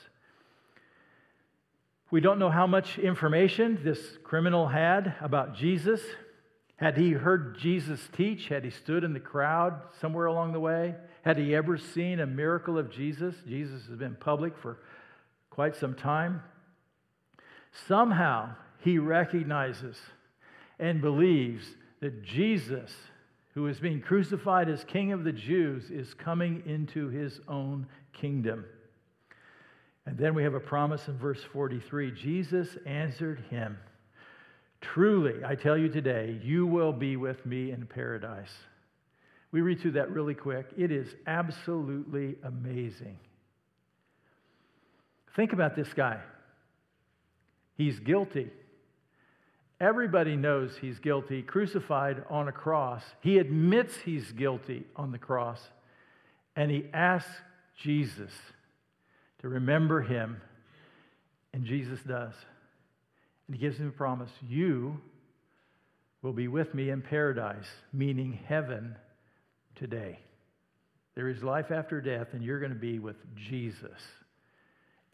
We 2.12 2.22
don't 2.22 2.40
know 2.40 2.50
how 2.50 2.68
much 2.68 2.98
information 3.00 3.80
this 3.84 4.00
criminal 4.24 4.68
had 4.68 5.16
about 5.22 5.56
Jesus. 5.56 6.02
Had 6.78 6.98
he 6.98 7.12
heard 7.12 7.58
Jesus 7.60 8.00
teach? 8.16 8.48
Had 8.48 8.64
he 8.64 8.70
stood 8.70 9.04
in 9.04 9.14
the 9.14 9.20
crowd 9.20 9.80
somewhere 10.02 10.26
along 10.26 10.54
the 10.54 10.60
way? 10.60 10.96
Had 11.24 11.38
he 11.38 11.56
ever 11.56 11.78
seen 11.78 12.20
a 12.20 12.28
miracle 12.28 12.78
of 12.78 12.92
Jesus? 12.92 13.36
Jesus 13.48 13.88
has 13.88 13.98
been 13.98 14.16
public 14.16 14.58
for 14.58 14.80
quite 15.50 15.76
some 15.76 15.96
time. 15.96 16.42
Somehow 17.88 18.56
he 18.80 19.00
recognizes 19.00 19.98
and 20.80 21.02
believes 21.02 21.66
that 22.02 22.24
Jesus, 22.24 22.94
who 23.56 23.68
is 23.68 23.80
being 23.80 24.02
crucified 24.02 24.70
as 24.70 24.84
King 24.84 25.14
of 25.14 25.24
the 25.24 25.32
Jews, 25.32 25.90
is 25.90 26.14
coming 26.14 26.62
into 26.66 27.08
his 27.08 27.40
own 27.48 27.88
kingdom. 28.14 28.66
And 30.06 30.18
then 30.18 30.36
we 30.36 30.44
have 30.44 30.54
a 30.54 30.60
promise 30.60 31.08
in 31.08 31.18
verse 31.18 31.42
43 31.52 32.12
Jesus 32.12 32.78
answered 32.86 33.44
him, 33.50 33.78
Truly, 34.82 35.44
I 35.44 35.56
tell 35.56 35.78
you 35.78 35.90
today, 35.90 36.40
you 36.44 36.68
will 36.68 36.94
be 36.94 37.16
with 37.16 37.44
me 37.46 37.72
in 37.72 37.88
paradise. 37.88 38.54
We 39.52 39.62
read 39.62 39.80
through 39.80 39.94
that 39.94 40.12
really 40.12 40.36
quick. 40.36 40.68
It 40.78 40.92
is 40.92 41.16
absolutely 41.26 42.36
amazing. 42.44 43.18
Think 45.36 45.54
about 45.54 45.76
this 45.76 45.92
guy. 45.94 46.20
He's 47.78 48.00
guilty. 48.00 48.52
Everybody 49.80 50.38
knows 50.38 50.78
he's 50.80 51.00
guilty, 51.00 51.42
crucified 51.42 52.24
on 52.30 52.48
a 52.48 52.54
cross. 52.54 53.04
He 53.22 53.40
admits 53.40 53.96
he's 53.98 54.32
guilty 54.32 54.86
on 54.96 55.12
the 55.12 55.18
cross. 55.18 55.60
And 56.56 56.72
he 56.72 56.86
asks 56.94 57.30
Jesus 57.82 58.32
to 59.40 59.50
remember 59.50 60.02
him. 60.02 60.42
And 61.54 61.66
Jesus 61.66 62.00
does. 62.08 62.34
And 63.48 63.56
he 63.56 63.62
gives 63.62 63.78
him 63.78 63.90
a 63.90 63.92
promise 63.92 64.32
You 64.48 65.00
will 66.22 66.34
be 66.34 66.48
with 66.48 66.74
me 66.74 66.90
in 66.90 67.02
paradise, 67.02 67.68
meaning 67.94 68.40
heaven 68.48 68.96
today. 69.76 70.20
There 71.16 71.30
is 71.30 71.44
life 71.44 71.72
after 71.72 72.02
death, 72.02 72.30
and 72.34 72.44
you're 72.44 72.60
going 72.60 72.74
to 72.74 72.80
be 72.80 73.00
with 73.00 73.18
Jesus. 73.36 74.02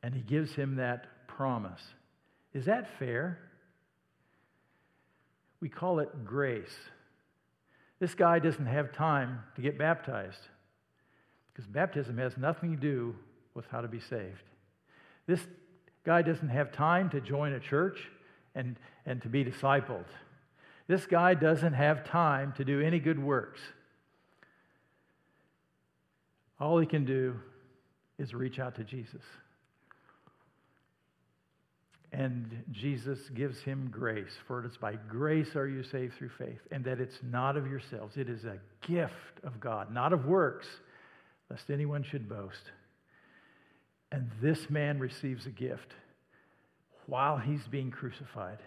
And 0.04 0.13
he 0.13 0.21
gives 0.21 0.54
him 0.54 0.78
that 0.78 1.28
promise. 1.28 1.82
Is 2.54 2.65
that 2.65 2.88
fair? 2.97 3.39
We 5.62 5.69
call 5.69 6.00
it 6.00 6.26
grace. 6.26 6.76
This 8.00 8.15
guy 8.15 8.39
doesn't 8.39 8.65
have 8.65 8.91
time 8.91 9.39
to 9.56 9.62
get 9.62 9.78
baptized 9.78 10.41
because 11.54 11.67
baptism 11.67 12.17
has 12.17 12.36
nothing 12.36 12.71
to 12.71 12.78
do 12.78 13.15
with 13.54 13.65
how 13.67 13.82
to 13.82 13.88
be 13.88 14.00
saved. 14.00 14.43
This 15.28 15.45
guy 16.04 16.24
doesn't 16.24 16.50
have 16.50 16.71
time 16.71 17.10
to 17.12 17.21
join 17.21 17.54
a 17.54 17.60
church 17.60 18.10
and, 18.56 18.76
and 19.06 19.21
to 19.21 19.30
be 19.30 19.45
discipled. 19.45 20.06
This 20.88 21.06
guy 21.06 21.36
doesn't 21.36 21.74
have 21.74 22.04
time 22.04 22.54
to 22.58 22.65
do 22.65 22.82
any 22.82 23.00
good 23.00 23.21
works. 23.21 23.62
All 26.60 26.80
he 26.80 26.88
can 26.88 27.06
do 27.06 27.39
is 28.17 28.34
reach 28.34 28.60
out 28.60 28.76
to 28.76 28.84
Jesus. 28.84 29.21
And 32.22 32.64
Jesus 32.72 33.18
gives 33.34 33.60
him 33.62 33.90
grace, 33.90 34.34
for 34.46 34.60
it 34.60 34.68
is 34.68 34.78
by 34.78 34.94
grace 35.10 35.56
are 35.56 35.68
you 35.68 35.82
saved 35.82 36.14
through 36.20 36.30
faith, 36.38 36.60
and 36.72 36.86
that 36.86 37.00
it's 37.00 37.18
not 37.24 37.58
of 37.58 37.66
yourselves. 37.66 38.16
It 38.16 38.30
is 38.30 38.46
a 38.46 38.60
gift 38.88 39.40
of 39.44 39.60
God, 39.60 39.92
not 39.92 40.14
of 40.14 40.26
works, 40.26 40.68
lest 41.50 41.72
anyone 41.72 42.04
should 42.04 42.30
boast. 42.30 42.62
And 44.12 44.30
this 44.40 44.70
man 44.70 45.00
receives 45.00 45.48
a 45.48 45.50
gift. 45.50 45.96
while 47.12 47.38
he's 47.38 47.68
being 47.70 47.92
crucified. 47.92 48.58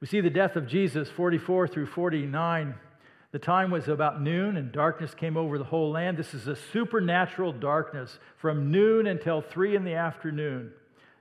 We 0.00 0.06
see 0.08 0.20
the 0.20 0.30
death 0.30 0.56
of 0.56 0.66
Jesus, 0.66 1.08
44 1.16 1.68
through 1.68 1.86
49. 1.86 2.74
The 3.32 3.38
time 3.38 3.70
was 3.70 3.88
about 3.88 4.20
noon, 4.20 4.56
and 4.56 4.72
darkness 4.72 5.14
came 5.14 5.36
over 5.36 5.58
the 5.58 5.64
whole 5.64 5.90
land. 5.90 6.16
This 6.16 6.34
is 6.34 6.46
a 6.46 6.56
supernatural 6.72 7.52
darkness 7.52 8.18
from 8.38 8.70
noon 8.70 9.06
until 9.06 9.42
three 9.42 9.76
in 9.76 9.84
the 9.84 9.94
afternoon, 9.94 10.72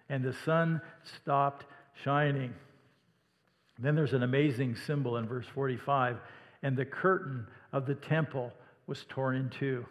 and 0.09 0.23
the 0.23 0.33
sun 0.45 0.81
stopped 1.21 1.65
shining. 2.03 2.53
Then 3.79 3.95
there's 3.95 4.13
an 4.13 4.23
amazing 4.23 4.75
symbol 4.75 5.17
in 5.17 5.27
verse 5.27 5.47
45 5.53 6.17
and 6.63 6.77
the 6.77 6.85
curtain 6.85 7.45
of 7.71 7.85
the 7.85 7.95
temple 7.95 8.51
was 8.87 9.05
torn 9.09 9.35
in 9.35 9.49
two. 9.49 9.85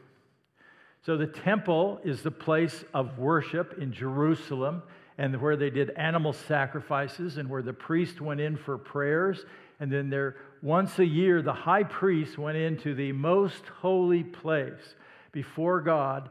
So 1.05 1.17
the 1.17 1.27
temple 1.27 2.01
is 2.05 2.23
the 2.23 2.31
place 2.31 2.85
of 2.95 3.19
worship 3.19 3.79
in 3.79 3.93
Jerusalem 3.93 4.83
and 5.19 5.41
where 5.41 5.57
they 5.57 5.71
did 5.71 5.91
animal 5.91 6.33
sacrifices 6.33 7.37
and 7.37 7.49
where 7.49 7.63
the 7.63 7.73
priest 7.73 8.21
went 8.21 8.41
in 8.41 8.57
for 8.57 8.79
prayers. 8.79 9.45
And 9.81 9.93
then 9.93 10.09
there, 10.09 10.37
once 10.63 10.99
a 10.99 11.05
year, 11.05 11.43
the 11.43 11.53
high 11.53 11.83
priest 11.83 12.39
went 12.39 12.57
into 12.57 12.95
the 12.95 13.13
most 13.13 13.67
holy 13.81 14.23
place 14.23 14.95
before 15.33 15.81
God 15.81 16.31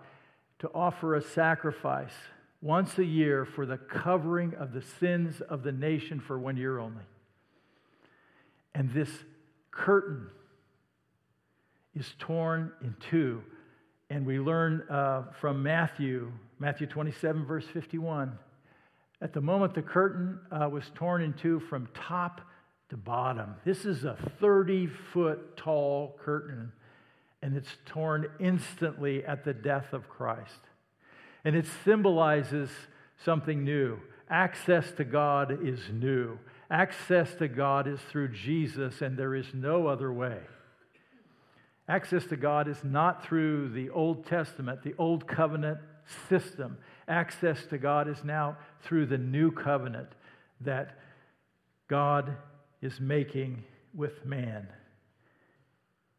to 0.59 0.71
offer 0.73 1.15
a 1.15 1.21
sacrifice 1.21 2.13
once 2.61 2.97
a 2.99 3.05
year 3.05 3.43
for 3.43 3.65
the 3.65 3.77
covering 3.77 4.53
of 4.55 4.71
the 4.71 4.81
sins 4.81 5.41
of 5.41 5.63
the 5.63 5.71
nation 5.71 6.19
for 6.19 6.39
one 6.39 6.55
year 6.55 6.79
only. 6.79 7.03
And 8.75 8.93
this 8.93 9.09
curtain 9.71 10.27
is 11.95 12.13
torn 12.19 12.71
in 12.81 12.95
two. 13.09 13.43
And 14.09 14.25
we 14.25 14.39
learn 14.39 14.83
uh, 14.89 15.23
from 15.39 15.63
Matthew, 15.63 16.31
Matthew 16.59 16.87
27, 16.87 17.45
verse 17.45 17.65
51. 17.73 18.37
At 19.21 19.33
the 19.33 19.41
moment 19.41 19.73
the 19.73 19.81
curtain 19.81 20.39
uh, 20.51 20.69
was 20.69 20.83
torn 20.95 21.21
in 21.21 21.33
two 21.33 21.59
from 21.61 21.87
top 21.93 22.41
to 22.89 22.97
bottom, 22.97 23.55
this 23.63 23.85
is 23.85 24.03
a 24.03 24.17
30 24.41 24.87
foot 25.13 25.55
tall 25.55 26.17
curtain, 26.21 26.73
and 27.41 27.55
it's 27.55 27.77
torn 27.85 28.27
instantly 28.39 29.23
at 29.23 29.45
the 29.45 29.53
death 29.53 29.93
of 29.93 30.09
Christ. 30.09 30.59
And 31.43 31.55
it 31.55 31.65
symbolizes 31.83 32.69
something 33.23 33.63
new. 33.63 33.99
Access 34.29 34.91
to 34.93 35.03
God 35.03 35.65
is 35.65 35.79
new. 35.91 36.37
Access 36.69 37.33
to 37.35 37.47
God 37.47 37.87
is 37.87 37.99
through 38.09 38.29
Jesus, 38.29 39.01
and 39.01 39.17
there 39.17 39.35
is 39.35 39.47
no 39.53 39.87
other 39.87 40.13
way. 40.13 40.39
Access 41.87 42.25
to 42.27 42.37
God 42.37 42.69
is 42.69 42.81
not 42.83 43.25
through 43.25 43.69
the 43.69 43.89
Old 43.89 44.25
Testament, 44.25 44.83
the 44.83 44.95
Old 44.97 45.27
Covenant 45.27 45.79
system. 46.29 46.77
Access 47.07 47.65
to 47.65 47.77
God 47.77 48.07
is 48.07 48.23
now 48.23 48.57
through 48.83 49.07
the 49.07 49.17
new 49.17 49.51
covenant 49.51 50.09
that 50.61 50.97
God 51.89 52.37
is 52.81 52.99
making 53.01 53.63
with 53.93 54.25
man. 54.25 54.67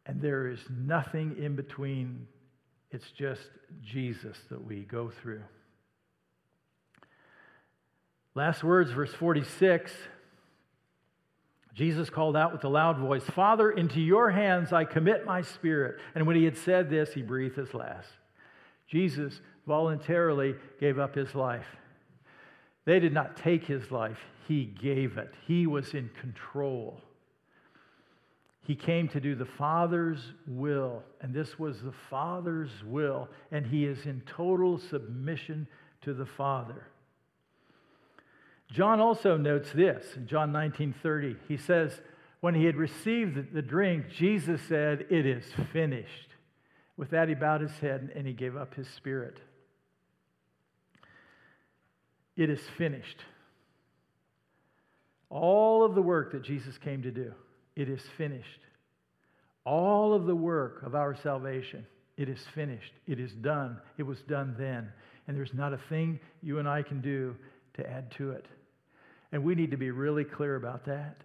And 0.05 0.21
there 0.21 0.47
is 0.47 0.59
nothing 0.69 1.35
in 1.39 1.55
between, 1.55 2.27
it's 2.93 3.11
just 3.11 3.41
Jesus 3.81 4.37
that 4.49 4.63
we 4.63 4.81
go 4.81 5.09
through. 5.09 5.41
Last 8.35 8.63
words, 8.63 8.91
verse 8.91 9.13
46 9.13 9.91
Jesus 11.73 12.07
called 12.11 12.37
out 12.37 12.51
with 12.51 12.63
a 12.65 12.69
loud 12.69 12.99
voice, 12.99 13.23
Father, 13.23 13.71
into 13.71 13.99
your 13.99 14.29
hands 14.29 14.71
I 14.71 14.85
commit 14.85 15.25
my 15.25 15.41
spirit. 15.41 15.99
And 16.13 16.27
when 16.27 16.35
he 16.35 16.45
had 16.45 16.57
said 16.57 16.89
this, 16.89 17.13
he 17.13 17.23
breathed 17.23 17.57
his 17.57 17.73
last. 17.73 18.09
Jesus 18.87 19.41
voluntarily 19.65 20.55
gave 20.79 20.99
up 20.99 21.15
his 21.15 21.33
life. 21.33 21.65
They 22.85 22.99
did 22.99 23.13
not 23.13 23.37
take 23.37 23.65
his 23.65 23.89
life, 23.91 24.19
he 24.47 24.65
gave 24.65 25.17
it. 25.17 25.33
He 25.47 25.65
was 25.65 25.93
in 25.93 26.11
control. 26.19 27.01
He 28.63 28.75
came 28.75 29.09
to 29.09 29.19
do 29.19 29.35
the 29.35 29.45
Father's 29.45 30.33
will, 30.47 31.03
and 31.21 31.33
this 31.33 31.59
was 31.59 31.81
the 31.81 31.93
Father's 32.09 32.71
will, 32.85 33.29
and 33.51 33.65
he 33.65 33.85
is 33.85 34.05
in 34.05 34.21
total 34.21 34.77
submission 34.77 35.67
to 36.01 36.13
the 36.13 36.25
Father. 36.25 36.87
John 38.71 39.01
also 39.01 39.37
notes 39.37 39.71
this 39.73 40.15
in 40.15 40.27
John 40.27 40.51
19:30. 40.53 41.37
He 41.47 41.57
says, 41.57 42.01
when 42.39 42.55
he 42.55 42.65
had 42.65 42.75
received 42.75 43.53
the 43.53 43.61
drink, 43.61 44.09
Jesus 44.09 44.61
said, 44.63 45.05
"It 45.09 45.25
is 45.25 45.45
finished." 45.71 46.35
With 46.97 47.11
that, 47.11 47.29
he 47.29 47.35
bowed 47.35 47.61
his 47.61 47.79
head 47.79 48.11
and 48.15 48.27
he 48.27 48.33
gave 48.33 48.55
up 48.55 48.75
his 48.75 48.87
spirit. 48.89 49.39
It 52.35 52.49
is 52.49 52.61
finished. 52.77 53.23
All 55.29 55.83
of 55.83 55.95
the 55.95 56.01
work 56.01 56.31
that 56.31 56.43
Jesus 56.43 56.77
came 56.77 57.03
to 57.03 57.11
do, 57.11 57.33
it 57.75 57.89
is 57.89 58.01
finished. 58.17 58.59
All 59.65 60.13
of 60.13 60.25
the 60.25 60.35
work 60.35 60.83
of 60.83 60.95
our 60.95 61.15
salvation, 61.23 61.85
it 62.17 62.29
is 62.29 62.39
finished. 62.53 62.91
It 63.07 63.19
is 63.19 63.31
done. 63.31 63.77
It 63.97 64.03
was 64.03 64.19
done 64.21 64.55
then. 64.57 64.89
And 65.27 65.37
there's 65.37 65.53
not 65.53 65.73
a 65.73 65.79
thing 65.89 66.19
you 66.41 66.59
and 66.59 66.67
I 66.67 66.83
can 66.83 67.01
do 67.01 67.35
to 67.75 67.89
add 67.89 68.11
to 68.17 68.31
it. 68.31 68.45
And 69.31 69.43
we 69.43 69.55
need 69.55 69.71
to 69.71 69.77
be 69.77 69.91
really 69.91 70.25
clear 70.25 70.55
about 70.55 70.85
that. 70.85 71.17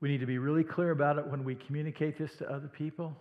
We 0.00 0.08
need 0.08 0.20
to 0.20 0.26
be 0.26 0.38
really 0.38 0.64
clear 0.64 0.90
about 0.90 1.18
it 1.18 1.26
when 1.26 1.44
we 1.44 1.54
communicate 1.54 2.18
this 2.18 2.34
to 2.36 2.50
other 2.50 2.68
people. 2.68 3.16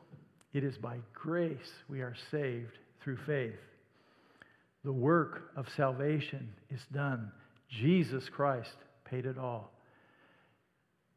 It 0.54 0.64
is 0.64 0.78
by 0.78 0.98
grace 1.14 1.72
we 1.90 2.02
are 2.02 2.16
saved 2.30 2.78
through 3.04 3.18
faith. 3.26 3.60
The 4.86 4.94
work 4.94 5.52
of 5.56 5.66
salvation 5.76 6.50
is 6.70 6.82
done. 6.94 7.32
Jesus 7.70 8.30
Christ 8.30 8.76
paid 9.06 9.26
it 9.26 9.38
all. 9.38 9.72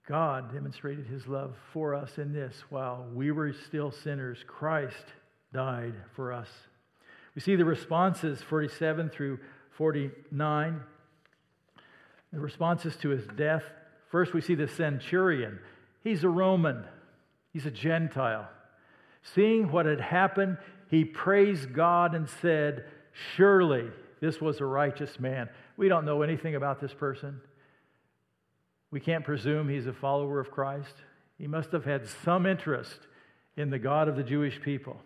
God 0.06 0.52
demonstrated 0.52 1.06
his 1.06 1.26
love 1.26 1.54
for 1.72 1.94
us 1.94 2.18
in 2.18 2.32
this 2.32 2.54
while 2.70 3.06
we 3.12 3.30
were 3.32 3.52
still 3.52 3.90
sinners, 3.90 4.38
Christ 4.46 5.04
died 5.52 5.94
for 6.14 6.32
us. 6.32 6.48
We 7.34 7.40
see 7.40 7.56
the 7.56 7.64
responses 7.64 8.40
47 8.42 9.10
through 9.10 9.38
49 9.76 10.80
the 12.32 12.40
responses 12.40 12.96
to 12.96 13.08
his 13.08 13.26
death. 13.36 13.62
First, 14.10 14.34
we 14.34 14.40
see 14.40 14.54
the 14.54 14.68
centurion. 14.68 15.58
He's 16.04 16.22
a 16.22 16.28
Roman, 16.28 16.84
he's 17.52 17.66
a 17.66 17.70
Gentile. 17.70 18.48
Seeing 19.34 19.72
what 19.72 19.86
had 19.86 20.00
happened, 20.00 20.58
he 20.88 21.04
praised 21.04 21.72
God 21.72 22.14
and 22.14 22.28
said, 22.28 22.84
Surely 23.34 23.88
this 24.20 24.40
was 24.40 24.60
a 24.60 24.66
righteous 24.66 25.18
man. 25.18 25.48
We 25.76 25.88
don't 25.88 26.04
know 26.04 26.22
anything 26.22 26.54
about 26.54 26.80
this 26.80 26.92
person. 26.92 27.40
We 28.90 29.00
can't 29.00 29.24
presume 29.24 29.68
he's 29.68 29.86
a 29.86 29.92
follower 29.92 30.40
of 30.40 30.50
Christ. 30.50 30.94
He 31.38 31.46
must 31.46 31.72
have 31.72 31.84
had 31.84 32.06
some 32.06 32.46
interest 32.46 32.98
in 33.56 33.70
the 33.70 33.78
God 33.78 34.08
of 34.08 34.16
the 34.16 34.22
Jewish 34.22 34.60
people. 34.60 35.00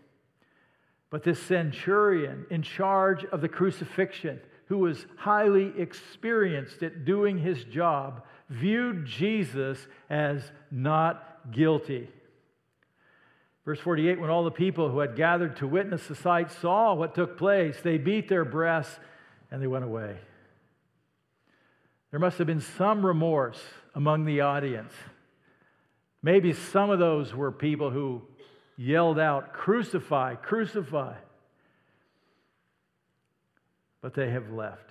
But 1.09 1.25
this 1.25 1.43
centurion, 1.43 2.47
in 2.51 2.62
charge 2.62 3.25
of 3.25 3.40
the 3.40 3.49
crucifixion, 3.49 4.40
who 4.66 4.79
was 4.79 5.07
highly 5.16 5.73
experienced 5.77 6.83
at 6.83 7.05
doing 7.05 7.38
his 7.38 7.64
job, 7.64 8.25
viewed 8.49 9.05
Jesus 9.05 9.88
as 10.09 10.53
not 10.71 11.51
guilty. 11.51 12.09
Verse 13.64 13.81
48 13.81 14.21
When 14.21 14.31
all 14.31 14.45
the 14.45 14.51
people 14.51 14.88
who 14.88 15.01
had 15.01 15.16
gathered 15.16 15.57
to 15.57 15.66
witness 15.66 16.07
the 16.07 16.14
sight 16.14 16.53
saw 16.53 16.95
what 16.95 17.14
took 17.14 17.37
place, 17.37 17.81
they 17.83 17.99
beat 17.99 18.29
their 18.29 18.45
breasts 18.45 18.99
and 19.51 19.61
they 19.61 19.66
went 19.66 19.85
away. 19.85 20.16
There 22.11 22.20
must 22.20 22.38
have 22.38 22.46
been 22.46 22.61
some 22.61 23.05
remorse 23.05 23.61
among 23.94 24.25
the 24.25 24.40
audience. 24.40 24.92
Maybe 26.23 26.53
some 26.53 26.90
of 26.90 26.99
those 26.99 27.35
were 27.35 27.53
people 27.53 27.90
who 27.90 28.23
yelled 28.77 29.18
out, 29.18 29.53
Crucify, 29.53 30.35
crucify 30.37 31.14
but 34.01 34.14
they 34.14 34.31
have 34.31 34.51
left. 34.51 34.90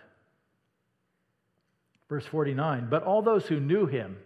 Verse 2.07 2.25
49 2.25 2.87
But 2.89 3.03
all 3.03 3.21
those 3.21 3.47
who 3.47 3.59
knew 3.59 3.85
him, 3.85 4.17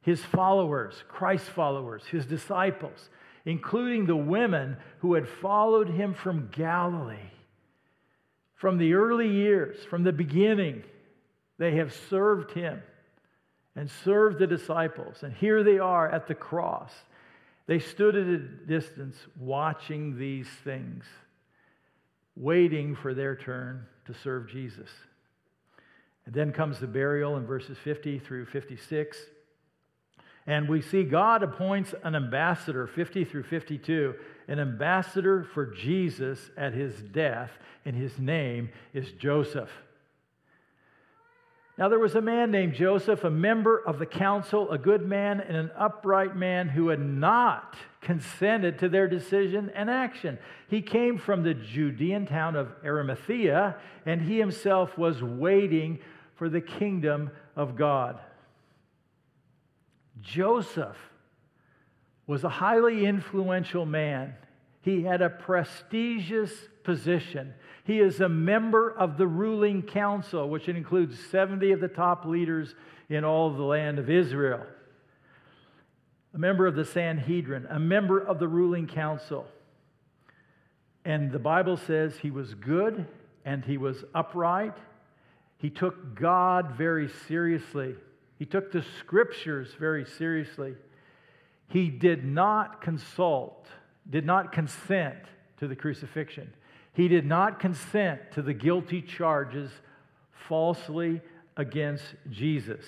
his 0.00 0.22
followers, 0.24 0.94
Christ's 1.08 1.48
followers, 1.48 2.04
his 2.10 2.26
disciples, 2.26 3.10
including 3.44 4.06
the 4.06 4.16
women 4.16 4.76
who 5.00 5.14
had 5.14 5.28
followed 5.28 5.88
him 5.88 6.14
from 6.14 6.48
Galilee, 6.52 7.30
from 8.54 8.78
the 8.78 8.94
early 8.94 9.28
years, 9.28 9.84
from 9.84 10.04
the 10.04 10.12
beginning, 10.12 10.82
they 11.62 11.76
have 11.76 11.94
served 12.10 12.50
him 12.50 12.82
and 13.76 13.88
served 13.88 14.40
the 14.40 14.48
disciples. 14.48 15.22
And 15.22 15.32
here 15.32 15.62
they 15.62 15.78
are 15.78 16.10
at 16.10 16.26
the 16.26 16.34
cross. 16.34 16.92
They 17.66 17.78
stood 17.78 18.16
at 18.16 18.26
a 18.26 18.38
distance 18.38 19.14
watching 19.38 20.18
these 20.18 20.48
things 20.64 21.04
waiting 22.34 22.96
for 22.96 23.14
their 23.14 23.36
turn 23.36 23.86
to 24.06 24.12
serve 24.12 24.50
Jesus. 24.50 24.90
And 26.26 26.34
then 26.34 26.50
comes 26.50 26.80
the 26.80 26.88
burial 26.88 27.36
in 27.36 27.46
verses 27.46 27.78
50 27.78 28.18
through 28.18 28.46
56. 28.46 29.16
And 30.48 30.68
we 30.68 30.82
see 30.82 31.04
God 31.04 31.44
appoints 31.44 31.94
an 32.02 32.16
ambassador, 32.16 32.88
50 32.88 33.24
through 33.24 33.44
52, 33.44 34.16
an 34.48 34.58
ambassador 34.58 35.44
for 35.44 35.66
Jesus 35.66 36.50
at 36.56 36.72
his 36.72 37.00
death, 37.02 37.52
and 37.84 37.94
his 37.94 38.18
name 38.18 38.70
is 38.92 39.12
Joseph. 39.12 39.70
Now 41.78 41.88
there 41.88 41.98
was 41.98 42.14
a 42.14 42.20
man 42.20 42.50
named 42.50 42.74
Joseph, 42.74 43.24
a 43.24 43.30
member 43.30 43.78
of 43.78 43.98
the 43.98 44.06
council, 44.06 44.70
a 44.70 44.78
good 44.78 45.06
man 45.06 45.40
and 45.40 45.56
an 45.56 45.70
upright 45.76 46.36
man 46.36 46.68
who 46.68 46.88
had 46.88 47.00
not 47.00 47.76
consented 48.02 48.78
to 48.80 48.88
their 48.88 49.08
decision 49.08 49.70
and 49.74 49.88
action. 49.88 50.38
He 50.68 50.82
came 50.82 51.16
from 51.16 51.42
the 51.42 51.54
Judean 51.54 52.26
town 52.26 52.56
of 52.56 52.72
Arimathea, 52.84 53.76
and 54.04 54.20
he 54.20 54.38
himself 54.38 54.98
was 54.98 55.22
waiting 55.22 56.00
for 56.34 56.50
the 56.50 56.60
kingdom 56.60 57.30
of 57.56 57.76
God. 57.76 58.18
Joseph 60.20 60.96
was 62.26 62.44
a 62.44 62.48
highly 62.48 63.06
influential 63.06 63.86
man. 63.86 64.34
He 64.82 65.02
had 65.02 65.22
a 65.22 65.30
prestigious 65.30 66.52
position. 66.84 67.54
He 67.84 67.98
is 67.98 68.20
a 68.20 68.28
member 68.28 68.90
of 68.90 69.18
the 69.18 69.26
ruling 69.26 69.82
council, 69.82 70.48
which 70.48 70.68
includes 70.68 71.18
70 71.30 71.72
of 71.72 71.80
the 71.80 71.88
top 71.88 72.24
leaders 72.24 72.74
in 73.08 73.24
all 73.24 73.50
of 73.50 73.56
the 73.56 73.64
land 73.64 73.98
of 73.98 74.08
Israel. 74.08 74.60
A 76.34 76.38
member 76.38 76.66
of 76.66 76.74
the 76.74 76.84
Sanhedrin, 76.84 77.66
a 77.68 77.78
member 77.78 78.18
of 78.18 78.38
the 78.38 78.48
ruling 78.48 78.86
council. 78.86 79.46
And 81.04 81.32
the 81.32 81.38
Bible 81.38 81.76
says 81.76 82.16
he 82.16 82.30
was 82.30 82.54
good 82.54 83.06
and 83.44 83.64
he 83.64 83.76
was 83.76 84.04
upright. 84.14 84.76
He 85.58 85.68
took 85.68 86.14
God 86.14 86.72
very 86.72 87.08
seriously. 87.28 87.96
He 88.38 88.46
took 88.46 88.72
the 88.72 88.84
scriptures 88.98 89.74
very 89.78 90.04
seriously. 90.04 90.74
He 91.68 91.88
did 91.88 92.24
not 92.24 92.80
consult, 92.80 93.66
did 94.08 94.26
not 94.26 94.52
consent 94.52 95.18
to 95.58 95.68
the 95.68 95.76
crucifixion. 95.76 96.52
He 96.92 97.08
did 97.08 97.24
not 97.24 97.58
consent 97.58 98.20
to 98.32 98.42
the 98.42 98.52
guilty 98.52 99.00
charges 99.00 99.70
falsely 100.48 101.20
against 101.56 102.04
Jesus. 102.30 102.84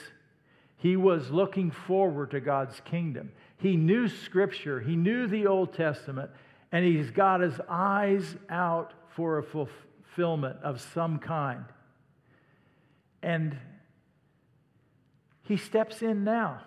He 0.76 0.96
was 0.96 1.30
looking 1.30 1.70
forward 1.70 2.32
to 2.32 2.40
God's 2.40 2.78
kingdom. 2.80 3.32
He 3.56 3.76
knew 3.76 4.08
Scripture, 4.08 4.80
he 4.80 4.96
knew 4.96 5.26
the 5.26 5.46
Old 5.46 5.72
Testament, 5.72 6.30
and 6.70 6.84
he's 6.84 7.10
got 7.10 7.40
his 7.40 7.58
eyes 7.68 8.36
out 8.50 8.92
for 9.16 9.38
a 9.38 9.42
fulfillment 9.42 10.58
of 10.62 10.80
some 10.80 11.18
kind. 11.18 11.64
And 13.22 13.56
he 15.44 15.56
steps 15.56 16.02
in 16.02 16.24
now. 16.24 16.60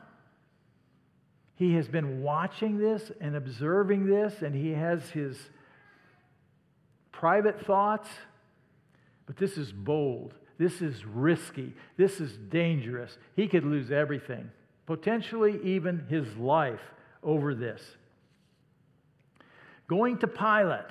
He 1.55 1.73
has 1.73 1.87
been 1.87 2.21
watching 2.21 2.77
this 2.77 3.11
and 3.19 3.35
observing 3.35 4.07
this, 4.07 4.41
and 4.41 4.55
he 4.55 4.71
has 4.71 5.09
his 5.09 5.37
private 7.19 7.65
thoughts, 7.65 8.07
but 9.25 9.37
this 9.37 9.57
is 9.57 9.71
bold. 9.71 10.33
This 10.59 10.81
is 10.81 11.03
risky. 11.05 11.73
This 11.97 12.19
is 12.19 12.37
dangerous. 12.37 13.17
He 13.35 13.47
could 13.47 13.65
lose 13.65 13.91
everything, 13.91 14.51
potentially 14.85 15.59
even 15.63 16.05
his 16.09 16.35
life 16.37 16.81
over 17.23 17.55
this. 17.55 17.81
Going 19.87 20.19
to 20.19 20.27
Pilate, 20.27 20.85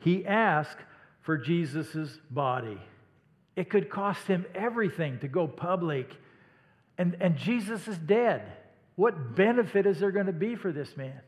he 0.00 0.26
asked 0.26 0.78
for 1.22 1.38
Jesus' 1.38 2.18
body. 2.30 2.78
It 3.56 3.70
could 3.70 3.90
cost 3.90 4.26
him 4.26 4.44
everything 4.54 5.18
to 5.20 5.28
go 5.28 5.46
public. 5.46 6.10
And, 6.96 7.16
and 7.20 7.36
Jesus 7.36 7.88
is 7.88 7.98
dead. 7.98 8.42
What 8.96 9.34
benefit 9.34 9.86
is 9.86 9.98
there 9.98 10.10
going 10.10 10.26
to 10.26 10.32
be 10.32 10.56
for 10.56 10.72
this 10.72 10.96
man? 10.96 11.20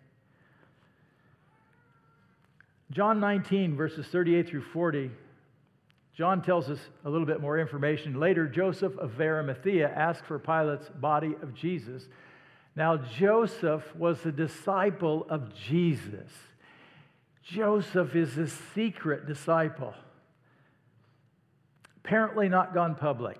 John 2.91 3.21
19, 3.21 3.77
verses 3.77 4.07
38 4.07 4.49
through 4.49 4.63
40, 4.63 5.11
John 6.17 6.43
tells 6.43 6.69
us 6.69 6.81
a 7.05 7.11
little 7.11 7.27
bit 7.27 7.41
more 7.41 7.59
information. 7.59 8.19
Later, 8.19 8.47
Joseph 8.49 8.97
of 8.99 9.21
Arimathea 9.21 9.89
asked 9.89 10.25
for 10.25 10.39
Pilate's 10.39 10.89
body 10.89 11.35
of 11.41 11.55
Jesus. 11.55 12.09
Now, 12.75 12.97
Joseph 12.97 13.95
was 13.95 14.27
a 14.27 14.33
disciple 14.33 15.25
of 15.29 15.55
Jesus. 15.55 16.31
Joseph 17.45 18.15
is 18.15 18.37
a 18.39 18.49
secret 18.49 19.27
disciple, 19.27 19.95
apparently 22.05 22.49
not 22.49 22.75
gone 22.75 22.95
public. 22.95 23.39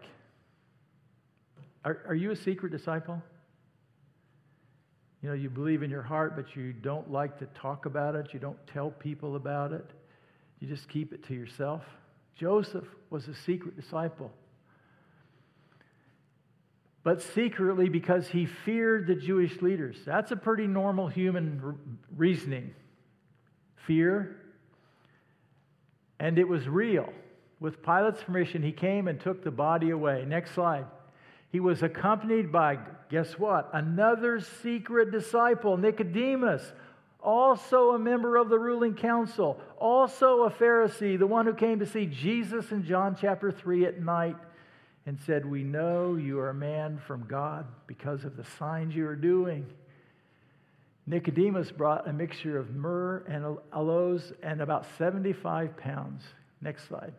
Are, 1.85 2.03
are 2.09 2.15
you 2.15 2.31
a 2.31 2.37
secret 2.37 2.73
disciple? 2.73 3.23
You 5.23 5.29
know, 5.29 5.35
you 5.35 5.51
believe 5.51 5.83
in 5.83 5.91
your 5.91 6.03
heart, 6.03 6.35
but 6.35 6.57
you 6.57 6.73
don't 6.73 7.11
like 7.11 7.39
to 7.41 7.47
talk 7.47 7.85
about 7.87 8.15
it. 8.15 8.33
You 8.33 8.41
don't 8.41 8.59
tell 8.67 8.91
people 8.91 9.37
about 9.37 9.73
it. 9.73 9.85
You 10.61 10.69
just 10.69 10.89
keep 10.89 11.13
it 11.13 11.25
to 11.25 11.35
yourself. 11.35 11.83
Joseph 12.37 12.87
was 13.11 13.29
a 13.29 13.35
secret 13.35 13.77
disciple. 13.77 14.33
But 17.03 17.23
secretly 17.23 17.89
because 17.89 18.29
he 18.29 18.47
feared 18.47 19.07
the 19.07 19.15
Jewish 19.15 19.61
leaders. 19.63 19.97
That's 20.05 20.33
a 20.33 20.37
pretty 20.37 20.67
normal 20.67 21.09
human 21.09 21.99
reasoning. 22.17 22.75
Fear. 23.87 24.37
And 26.19 26.39
it 26.39 26.49
was 26.49 26.69
real. 26.69 27.11
With 27.59 27.83
Pilate's 27.83 28.23
permission, 28.23 28.63
he 28.63 28.73
came 28.73 29.09
and 29.09 29.21
took 29.21 29.43
the 29.43 29.51
body 29.51 29.91
away. 29.91 30.25
Next 30.27 30.53
slide. 30.53 30.87
He 31.51 31.61
was 31.61 31.83
accompanied 31.83 32.53
by, 32.53 32.79
guess 33.11 33.39
what? 33.39 33.71
Another 33.73 34.41
secret 34.41 35.11
disciple, 35.11 35.77
Nicodemus, 35.77 36.63
also 37.23 37.91
a 37.91 37.99
member 37.99 38.37
of 38.37 38.49
the 38.49 38.59
ruling 38.59 38.95
council, 38.95 39.61
also 39.79 40.45
a 40.45 40.51
Pharisee, 40.51 41.19
the 41.19 41.27
one 41.27 41.47
who 41.47 41.55
came 41.55 41.81
to 41.81 41.87
see 41.87 42.07
Jesus 42.07 42.71
in 42.71 42.85
John 42.85 43.17
chapter 43.21 43.51
3 43.51 43.87
at 43.87 44.01
night 44.01 44.37
and 45.07 45.19
said, 45.27 45.45
We 45.45 45.65
know 45.65 46.15
you 46.15 46.39
are 46.39 46.51
a 46.51 46.55
man 46.55 47.01
from 47.07 47.27
God 47.27 47.67
because 47.87 48.25
of 48.25 48.37
the 48.37 48.45
signs 48.59 48.95
you 48.95 49.07
are 49.07 49.17
doing. 49.17 49.67
Nicodemus 51.07 51.73
brought 51.73 52.09
a 52.09 52.13
mixture 52.13 52.59
of 52.59 52.71
myrrh 52.71 53.25
and 53.27 53.59
aloes 53.73 54.33
and 54.43 54.61
about 54.61 54.87
75 54.97 55.77
pounds. 55.77 56.23
Next 56.61 56.87
slide. 56.87 57.13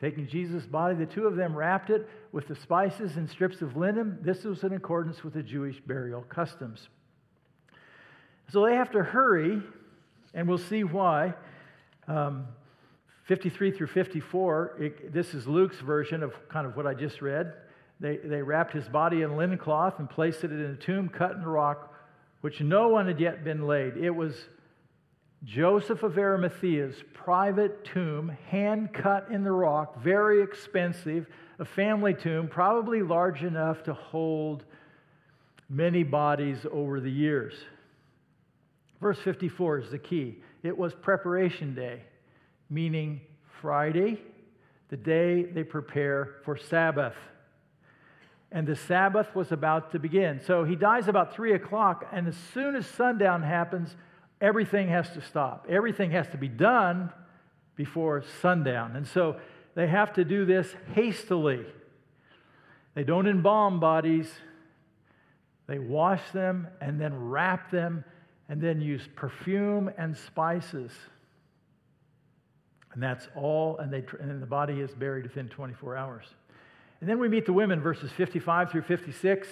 Taking 0.00 0.26
Jesus' 0.26 0.64
body, 0.64 0.94
the 0.94 1.04
two 1.04 1.26
of 1.26 1.36
them 1.36 1.54
wrapped 1.54 1.90
it 1.90 2.08
with 2.32 2.48
the 2.48 2.54
spices 2.54 3.16
and 3.16 3.28
strips 3.28 3.60
of 3.60 3.76
linen. 3.76 4.18
This 4.22 4.44
was 4.44 4.64
in 4.64 4.72
accordance 4.72 5.22
with 5.22 5.34
the 5.34 5.42
Jewish 5.42 5.78
burial 5.80 6.22
customs. 6.22 6.88
So 8.50 8.64
they 8.64 8.74
have 8.74 8.90
to 8.92 9.02
hurry, 9.02 9.62
and 10.32 10.48
we'll 10.48 10.58
see 10.58 10.84
why. 10.84 11.34
Um, 12.08 12.46
53 13.24 13.72
through 13.72 13.88
54, 13.88 14.76
it, 14.80 15.12
this 15.12 15.34
is 15.34 15.46
Luke's 15.46 15.78
version 15.80 16.22
of 16.22 16.32
kind 16.48 16.66
of 16.66 16.76
what 16.76 16.86
I 16.86 16.94
just 16.94 17.20
read. 17.20 17.52
They, 18.00 18.16
they 18.16 18.40
wrapped 18.40 18.72
his 18.72 18.88
body 18.88 19.20
in 19.20 19.36
linen 19.36 19.58
cloth 19.58 19.98
and 19.98 20.08
placed 20.08 20.42
it 20.44 20.50
in 20.50 20.60
a 20.60 20.76
tomb 20.76 21.10
cut 21.10 21.32
in 21.32 21.42
the 21.42 21.48
rock, 21.48 21.94
which 22.40 22.62
no 22.62 22.88
one 22.88 23.06
had 23.06 23.20
yet 23.20 23.44
been 23.44 23.66
laid. 23.66 23.98
It 23.98 24.10
was 24.10 24.34
Joseph 25.44 26.02
of 26.02 26.18
Arimathea's 26.18 27.02
private 27.14 27.84
tomb, 27.84 28.36
hand 28.48 28.92
cut 28.92 29.28
in 29.30 29.42
the 29.42 29.52
rock, 29.52 30.02
very 30.02 30.42
expensive, 30.42 31.26
a 31.58 31.64
family 31.64 32.12
tomb, 32.12 32.46
probably 32.46 33.02
large 33.02 33.42
enough 33.42 33.82
to 33.84 33.94
hold 33.94 34.64
many 35.68 36.02
bodies 36.02 36.66
over 36.70 37.00
the 37.00 37.10
years. 37.10 37.54
Verse 39.00 39.18
54 39.18 39.78
is 39.78 39.90
the 39.90 39.98
key. 39.98 40.42
It 40.62 40.76
was 40.76 40.94
preparation 40.94 41.74
day, 41.74 42.02
meaning 42.68 43.22
Friday, 43.62 44.20
the 44.90 44.96
day 44.96 45.44
they 45.44 45.64
prepare 45.64 46.36
for 46.44 46.56
Sabbath. 46.56 47.14
And 48.52 48.66
the 48.66 48.76
Sabbath 48.76 49.34
was 49.34 49.52
about 49.52 49.92
to 49.92 49.98
begin. 49.98 50.40
So 50.44 50.64
he 50.64 50.76
dies 50.76 51.08
about 51.08 51.34
3 51.34 51.54
o'clock, 51.54 52.06
and 52.12 52.28
as 52.28 52.36
soon 52.52 52.76
as 52.76 52.86
sundown 52.86 53.42
happens, 53.42 53.96
everything 54.40 54.88
has 54.88 55.10
to 55.10 55.20
stop. 55.20 55.66
Everything 55.68 56.10
has 56.12 56.28
to 56.28 56.36
be 56.36 56.48
done 56.48 57.10
before 57.76 58.22
sundown. 58.40 58.96
And 58.96 59.06
so 59.06 59.36
they 59.74 59.86
have 59.86 60.12
to 60.14 60.24
do 60.24 60.44
this 60.44 60.74
hastily. 60.94 61.64
They 62.94 63.04
don't 63.04 63.26
embalm 63.26 63.80
bodies, 63.80 64.30
they 65.66 65.78
wash 65.78 66.22
them 66.32 66.66
and 66.80 67.00
then 67.00 67.28
wrap 67.28 67.70
them 67.70 68.04
and 68.48 68.60
then 68.60 68.80
use 68.80 69.08
perfume 69.14 69.90
and 69.96 70.16
spices. 70.16 70.90
And 72.92 73.00
that's 73.00 73.28
all, 73.36 73.78
and, 73.78 73.92
they, 73.92 74.04
and 74.18 74.42
the 74.42 74.46
body 74.46 74.80
is 74.80 74.90
buried 74.90 75.22
within 75.22 75.48
24 75.48 75.96
hours. 75.96 76.26
And 77.00 77.08
then 77.08 77.20
we 77.20 77.28
meet 77.28 77.46
the 77.46 77.52
women, 77.52 77.80
verses 77.80 78.10
55 78.10 78.72
through 78.72 78.82
56. 78.82 79.46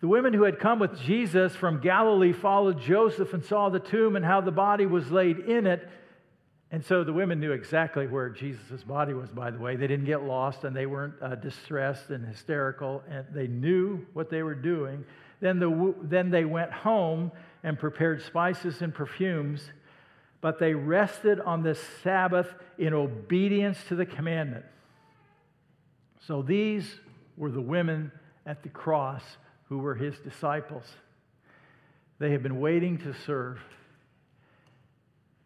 The 0.00 0.08
women 0.08 0.34
who 0.34 0.42
had 0.42 0.58
come 0.58 0.78
with 0.78 0.98
Jesus 1.00 1.56
from 1.56 1.80
Galilee 1.80 2.32
followed 2.32 2.80
Joseph 2.80 3.32
and 3.32 3.42
saw 3.44 3.70
the 3.70 3.80
tomb 3.80 4.14
and 4.14 4.24
how 4.24 4.42
the 4.42 4.50
body 4.50 4.84
was 4.84 5.10
laid 5.10 5.38
in 5.38 5.66
it. 5.66 5.88
And 6.70 6.84
so 6.84 7.02
the 7.02 7.12
women 7.12 7.40
knew 7.40 7.52
exactly 7.52 8.06
where 8.06 8.28
Jesus' 8.28 8.82
body 8.82 9.14
was, 9.14 9.30
by 9.30 9.50
the 9.50 9.58
way. 9.58 9.76
They 9.76 9.86
didn't 9.86 10.04
get 10.04 10.22
lost 10.24 10.64
and 10.64 10.76
they 10.76 10.84
weren't 10.84 11.14
uh, 11.22 11.36
distressed 11.36 12.10
and 12.10 12.26
hysterical, 12.26 13.02
and 13.08 13.24
they 13.32 13.46
knew 13.46 14.04
what 14.12 14.28
they 14.28 14.42
were 14.42 14.54
doing. 14.54 15.04
Then, 15.40 15.58
the, 15.60 15.94
then 16.02 16.30
they 16.30 16.44
went 16.44 16.72
home 16.72 17.32
and 17.62 17.78
prepared 17.78 18.22
spices 18.22 18.82
and 18.82 18.92
perfumes, 18.92 19.70
but 20.40 20.58
they 20.58 20.74
rested 20.74 21.40
on 21.40 21.62
the 21.62 21.74
Sabbath 22.02 22.52
in 22.78 22.92
obedience 22.92 23.78
to 23.88 23.94
the 23.94 24.04
commandment. 24.06 24.64
So 26.26 26.42
these 26.42 27.00
were 27.36 27.50
the 27.50 27.60
women 27.60 28.12
at 28.44 28.62
the 28.62 28.68
cross 28.68 29.22
who 29.68 29.78
were 29.78 29.94
his 29.94 30.18
disciples. 30.18 30.84
They 32.18 32.32
have 32.32 32.42
been 32.42 32.60
waiting 32.60 32.98
to 32.98 33.14
serve. 33.26 33.58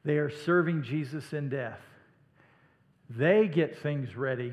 They 0.04 0.18
are 0.18 0.30
serving 0.30 0.82
Jesus 0.82 1.32
in 1.32 1.48
death. 1.48 1.80
They 3.08 3.48
get 3.48 3.78
things 3.82 4.16
ready. 4.16 4.52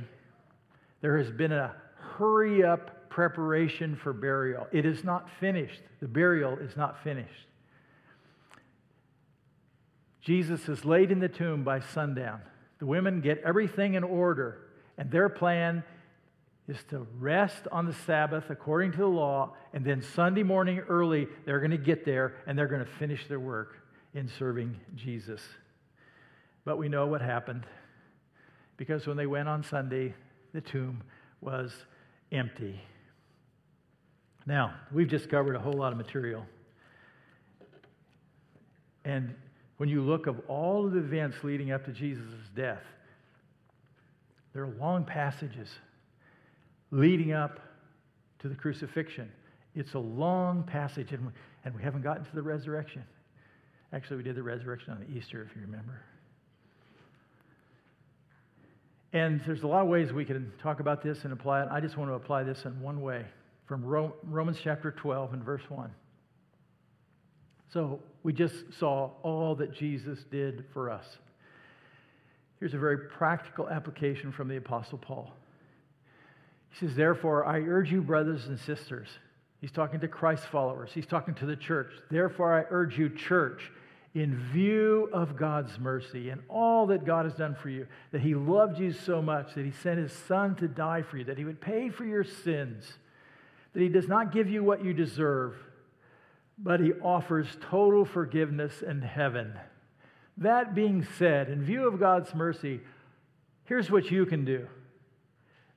There 1.02 1.18
has 1.18 1.32
been 1.32 1.52
a 1.52 1.76
hurry 2.18 2.64
up 2.64 3.10
preparation 3.10 3.96
for 3.96 4.14
burial. 4.14 4.68
It 4.72 4.86
is 4.86 5.04
not 5.04 5.30
finished. 5.40 5.82
The 6.02 6.08
burial 6.08 6.58
is 6.58 6.76
not 6.76 7.04
finished. 7.04 7.48
Jesus 10.22 10.68
is 10.68 10.84
laid 10.84 11.12
in 11.12 11.20
the 11.20 11.30
tomb 11.30 11.64
by 11.64 11.80
sundown. 11.80 12.42
The 12.80 12.86
women 12.86 13.22
get 13.22 13.42
everything 13.46 13.94
in 13.94 14.04
order, 14.04 14.60
and 14.98 15.10
their 15.10 15.30
plan 15.30 15.84
is 16.68 16.78
to 16.90 17.08
rest 17.18 17.68
on 17.72 17.86
the 17.86 17.94
Sabbath 17.94 18.50
according 18.50 18.92
to 18.92 18.98
the 18.98 19.08
law, 19.08 19.54
and 19.74 19.86
then 19.86 20.02
Sunday 20.02 20.44
morning 20.44 20.80
early, 20.80 21.28
they're 21.46 21.60
going 21.60 21.72
to 21.72 21.78
get 21.78 22.04
there 22.04 22.36
and 22.46 22.58
they're 22.58 22.68
going 22.68 22.84
to 22.84 22.92
finish 22.94 23.26
their 23.28 23.40
work 23.40 23.78
in 24.14 24.28
serving 24.28 24.78
Jesus. 24.96 25.42
But 26.66 26.78
we 26.78 26.90
know 26.90 27.08
what 27.08 27.22
happened 27.22 27.66
because 28.76 29.08
when 29.08 29.16
they 29.16 29.28
went 29.28 29.48
on 29.48 29.64
Sunday, 29.64 30.14
the 30.54 30.62
tomb 30.62 31.04
was 31.40 31.72
empty. 32.32 32.82
Now, 34.46 34.76
we've 34.92 35.08
just 35.08 35.30
covered 35.30 35.56
a 35.56 35.60
whole 35.60 35.74
lot 35.74 35.92
of 35.92 35.98
material. 35.98 36.46
And 39.06 39.34
when 39.78 39.88
you 39.88 40.02
look 40.02 40.28
of 40.28 40.42
all 40.50 40.86
of 40.86 40.92
the 40.92 41.00
events 41.00 41.38
leading 41.44 41.72
up 41.72 41.86
to 41.86 41.92
Jesus' 41.92 42.24
death, 42.56 42.84
there 44.54 44.64
are 44.64 44.74
long 44.80 45.06
passages 45.06 45.70
leading 46.92 47.34
up 47.34 47.60
to 48.40 48.50
the 48.50 48.56
crucifixion. 48.56 49.32
It's 49.76 49.94
a 49.94 50.00
long 50.00 50.64
passage, 50.64 51.12
and 51.12 51.28
we, 51.28 51.32
and 51.66 51.76
we 51.76 51.84
haven't 51.84 52.02
gotten 52.02 52.26
to 52.26 52.36
the 52.36 52.42
resurrection. 52.42 53.04
Actually, 53.94 54.18
we 54.18 54.24
did 54.24 54.36
the 54.36 54.44
resurrection 54.44 54.94
on 54.94 55.06
Easter, 55.16 55.48
if 55.50 55.56
you 55.56 55.62
remember. 55.62 56.02
And 59.14 59.42
there's 59.46 59.64
a 59.64 59.68
lot 59.68 59.82
of 59.82 59.88
ways 59.88 60.12
we 60.12 60.26
can 60.26 60.52
talk 60.62 60.80
about 60.80 61.02
this 61.02 61.24
and 61.24 61.32
apply 61.32 61.64
it. 61.64 61.70
I 61.72 61.80
just 61.80 61.98
want 61.98 62.10
to 62.10 62.16
apply 62.16 62.44
this 62.44 62.66
in 62.66 62.82
one 62.82 63.02
way 63.02 63.26
from 63.66 63.84
Romans 63.84 64.60
chapter 64.62 64.92
12 64.92 65.34
and 65.34 65.44
verse 65.44 65.64
1. 65.70 65.90
So 67.74 68.00
we 68.24 68.34
just 68.34 68.56
saw 68.80 69.12
all 69.24 69.56
that 69.56 69.74
Jesus 69.74 70.20
did 70.32 70.66
for 70.74 70.90
us. 70.90 71.06
Here's 72.60 72.74
a 72.74 72.78
very 72.78 72.98
practical 72.98 73.70
application 73.70 74.32
from 74.32 74.48
the 74.48 74.58
Apostle 74.58 74.98
Paul. 74.98 75.32
He 76.80 76.88
says, 76.88 76.96
Therefore, 76.96 77.46
I 77.46 77.60
urge 77.60 77.92
you, 77.92 78.02
brothers 78.02 78.48
and 78.48 78.60
sisters. 78.60 79.08
He's 79.62 79.72
talking 79.72 80.00
to 80.02 80.08
Christ 80.08 80.44
followers, 80.52 80.92
he's 80.94 81.08
talking 81.08 81.34
to 81.36 81.46
the 81.46 81.56
church. 81.56 81.92
Therefore, 82.12 82.58
I 82.58 82.66
urge 82.70 82.98
you, 82.98 83.10
church, 83.10 83.72
in 84.14 84.38
view 84.52 85.10
of 85.14 85.36
God's 85.36 85.80
mercy 85.80 86.30
and 86.30 86.42
all 86.50 86.88
that 86.88 87.06
God 87.06 87.26
has 87.26 87.34
done 87.34 87.56
for 87.56 87.70
you, 87.70 87.88
that 88.12 88.22
He 88.22 88.36
loved 88.36 88.80
you 88.80 88.92
so 88.92 89.22
much 89.22 89.56
that 89.56 89.66
He 89.66 89.72
sent 89.72 90.00
His 90.00 90.12
Son 90.12 90.56
to 90.56 90.68
die 90.68 91.02
for 91.02 91.18
you, 91.18 91.24
that 91.26 91.38
He 91.38 91.46
would 91.46 91.62
pay 91.62 91.90
for 91.90 92.06
your 92.06 92.24
sins, 92.24 92.86
that 93.74 93.82
He 93.82 93.90
does 93.90 94.08
not 94.08 94.32
give 94.32 94.50
you 94.50 94.64
what 94.64 94.84
you 94.84 94.94
deserve, 94.94 95.56
but 96.58 96.80
He 96.80 96.94
offers 96.94 97.48
total 97.70 98.06
forgiveness 98.06 98.82
in 98.82 99.02
heaven. 99.02 99.54
That 100.38 100.76
being 100.76 101.06
said, 101.18 101.50
in 101.50 101.64
view 101.64 101.88
of 101.88 102.00
God's 102.00 102.34
mercy, 102.36 102.82
here's 103.66 103.90
what 103.90 104.12
you 104.12 104.26
can 104.26 104.46
do. 104.46 104.68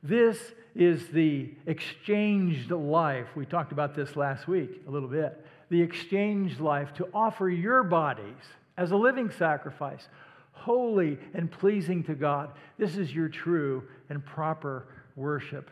This 0.03 0.39
is 0.75 1.09
the 1.09 1.51
exchanged 1.67 2.71
life. 2.71 3.27
We 3.35 3.47
talked 3.47 3.73
about 3.73 3.95
this 3.95 4.17
last 4.17 4.47
week 4.47 4.83
a 4.87 4.91
little 4.91 5.09
bit. 5.09 5.45
The 5.69 5.83
exchanged 5.83 6.61
life 6.61 6.93
to 6.95 7.09
offer 7.13 7.49
your 7.49 7.83
bodies 7.83 8.43
as 8.77 8.91
a 8.93 8.97
living 8.97 9.31
sacrifice, 9.31 10.09
holy 10.53 11.19
and 11.35 11.51
pleasing 11.51 12.03
to 12.05 12.15
God. 12.15 12.51
This 12.79 12.97
is 12.97 13.15
your 13.15 13.29
true 13.29 13.83
and 14.09 14.25
proper 14.25 14.87
worship. 15.17 15.71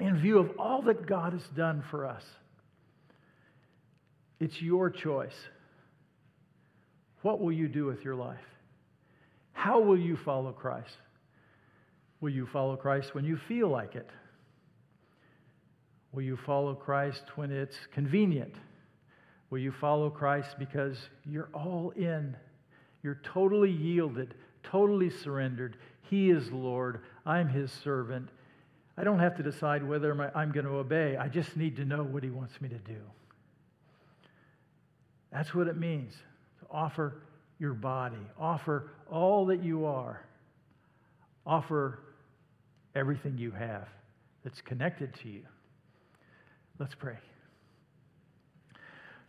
In 0.00 0.16
view 0.18 0.38
of 0.38 0.52
all 0.58 0.82
that 0.82 1.06
God 1.06 1.32
has 1.32 1.46
done 1.48 1.82
for 1.90 2.06
us, 2.06 2.24
it's 4.40 4.60
your 4.60 4.90
choice. 4.90 5.36
What 7.22 7.40
will 7.40 7.52
you 7.52 7.68
do 7.68 7.86
with 7.86 8.04
your 8.04 8.16
life? 8.16 8.44
How 9.52 9.80
will 9.80 9.98
you 9.98 10.16
follow 10.16 10.52
Christ? 10.52 10.96
Will 12.24 12.30
you 12.30 12.46
follow 12.46 12.74
Christ 12.74 13.14
when 13.14 13.26
you 13.26 13.36
feel 13.36 13.68
like 13.68 13.96
it? 13.96 14.08
Will 16.10 16.22
you 16.22 16.38
follow 16.38 16.74
Christ 16.74 17.22
when 17.36 17.50
it's 17.50 17.76
convenient? 17.92 18.54
Will 19.50 19.58
you 19.58 19.70
follow 19.70 20.08
Christ 20.08 20.58
because 20.58 20.96
you're 21.26 21.50
all 21.52 21.90
in? 21.90 22.34
You're 23.02 23.20
totally 23.22 23.70
yielded, 23.70 24.32
totally 24.62 25.10
surrendered. 25.10 25.76
He 26.00 26.30
is 26.30 26.50
Lord. 26.50 27.02
I'm 27.26 27.46
His 27.46 27.70
servant. 27.70 28.30
I 28.96 29.04
don't 29.04 29.18
have 29.18 29.36
to 29.36 29.42
decide 29.42 29.86
whether 29.86 30.18
I'm 30.34 30.50
going 30.50 30.64
to 30.64 30.76
obey. 30.76 31.18
I 31.18 31.28
just 31.28 31.58
need 31.58 31.76
to 31.76 31.84
know 31.84 32.04
what 32.04 32.22
He 32.22 32.30
wants 32.30 32.58
me 32.58 32.70
to 32.70 32.78
do. 32.78 33.02
That's 35.30 35.54
what 35.54 35.68
it 35.68 35.76
means 35.76 36.14
to 36.60 36.66
offer 36.70 37.20
your 37.58 37.74
body, 37.74 38.26
offer 38.40 38.92
all 39.10 39.44
that 39.44 39.62
you 39.62 39.84
are, 39.84 40.24
offer 41.46 41.98
everything 42.94 43.38
you 43.38 43.50
have 43.50 43.88
that's 44.42 44.60
connected 44.60 45.14
to 45.22 45.28
you. 45.28 45.42
Let's 46.78 46.94
pray. 46.94 47.16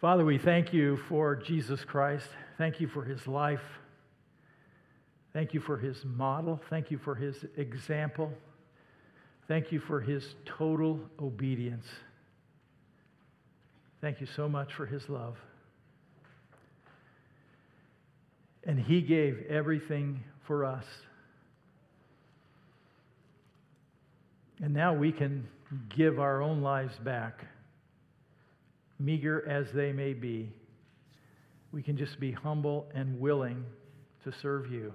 Father, 0.02 0.26
we 0.26 0.38
thank 0.38 0.74
you 0.74 0.98
for 1.10 1.36
Jesus 1.36 1.84
Christ. 1.84 2.28
Thank 2.58 2.80
you 2.80 2.88
for 2.88 3.04
his 3.04 3.28
life. 3.28 3.64
Thank 5.34 5.54
you 5.54 5.60
for 5.60 5.78
his 5.78 6.04
model. 6.06 6.62
Thank 6.70 6.92
you 6.92 6.98
for 6.98 7.16
his 7.16 7.46
example. 7.58 8.32
Thank 9.48 9.72
you 9.72 9.80
for 9.80 10.02
his 10.02 10.36
total 10.46 11.00
obedience. 11.22 11.86
Thank 14.02 14.22
you 14.22 14.28
so 14.28 14.48
much 14.48 14.74
for 14.74 14.86
his 14.86 15.10
love. 15.10 15.38
And 18.64 18.80
he 18.80 19.02
gave 19.02 19.46
everything 19.50 20.24
for 20.46 20.66
us. 20.66 20.86
And 24.62 24.74
now 24.74 24.94
we 24.94 25.12
can 25.12 25.48
give 25.96 26.20
our 26.20 26.42
own 26.42 26.62
lives 26.62 26.96
back, 27.04 27.46
meager 29.00 29.48
as 29.48 29.68
they 29.74 29.92
may 29.92 30.14
be. 30.14 30.52
We 31.72 31.84
can 31.84 31.98
just 31.98 32.20
be 32.20 32.32
humble 32.32 32.88
and 32.94 33.20
willing 33.20 33.66
to 34.24 34.32
serve 34.42 34.72
you. 34.72 34.94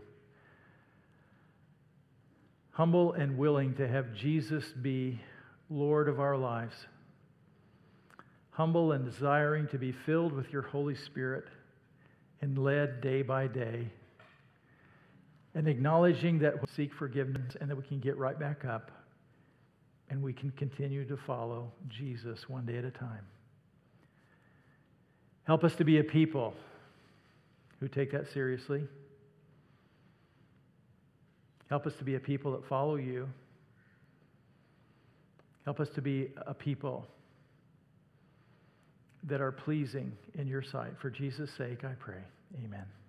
Humble 2.70 3.12
and 3.12 3.36
willing 3.36 3.74
to 3.74 3.86
have 3.86 4.14
Jesus 4.14 4.64
be 4.80 5.20
Lord 5.68 6.08
of 6.08 6.20
our 6.20 6.36
lives. 6.36 6.74
Humble 8.52 8.92
and 8.92 9.04
desiring 9.04 9.68
to 9.68 9.78
be 9.78 9.94
filled 10.06 10.32
with 10.32 10.50
your 10.50 10.62
Holy 10.62 10.94
Spirit 10.94 11.44
and 12.40 12.56
led 12.56 13.02
day 13.02 13.20
by 13.20 13.46
day. 13.46 13.90
And 15.54 15.68
acknowledging 15.68 16.38
that 16.38 16.54
we 16.54 16.66
seek 16.74 16.94
forgiveness 16.94 17.56
and 17.60 17.68
that 17.68 17.76
we 17.76 17.82
can 17.82 18.00
get 18.00 18.16
right 18.16 18.38
back 18.38 18.64
up 18.64 18.90
and 20.10 20.22
we 20.22 20.32
can 20.32 20.50
continue 20.52 21.04
to 21.06 21.16
follow 21.16 21.72
Jesus 21.88 22.48
one 22.48 22.66
day 22.66 22.76
at 22.76 22.84
a 22.84 22.90
time. 22.90 23.24
Help 25.44 25.64
us 25.64 25.74
to 25.76 25.84
be 25.84 25.98
a 25.98 26.04
people 26.04 26.52
who 27.78 27.88
take 27.88 28.12
that 28.12 28.30
seriously. 28.32 28.86
Help 31.68 31.86
us 31.86 31.94
to 31.98 32.04
be 32.04 32.16
a 32.16 32.20
people 32.20 32.52
that 32.52 32.66
follow 32.68 32.96
you. 32.96 33.28
Help 35.64 35.80
us 35.80 35.88
to 35.94 36.02
be 36.02 36.28
a 36.46 36.54
people 36.54 37.06
that 39.24 39.40
are 39.40 39.52
pleasing 39.52 40.12
in 40.34 40.48
your 40.48 40.62
sight. 40.62 40.92
For 41.00 41.10
Jesus' 41.10 41.50
sake, 41.56 41.84
I 41.84 41.92
pray. 41.98 42.22
Amen. 42.64 42.99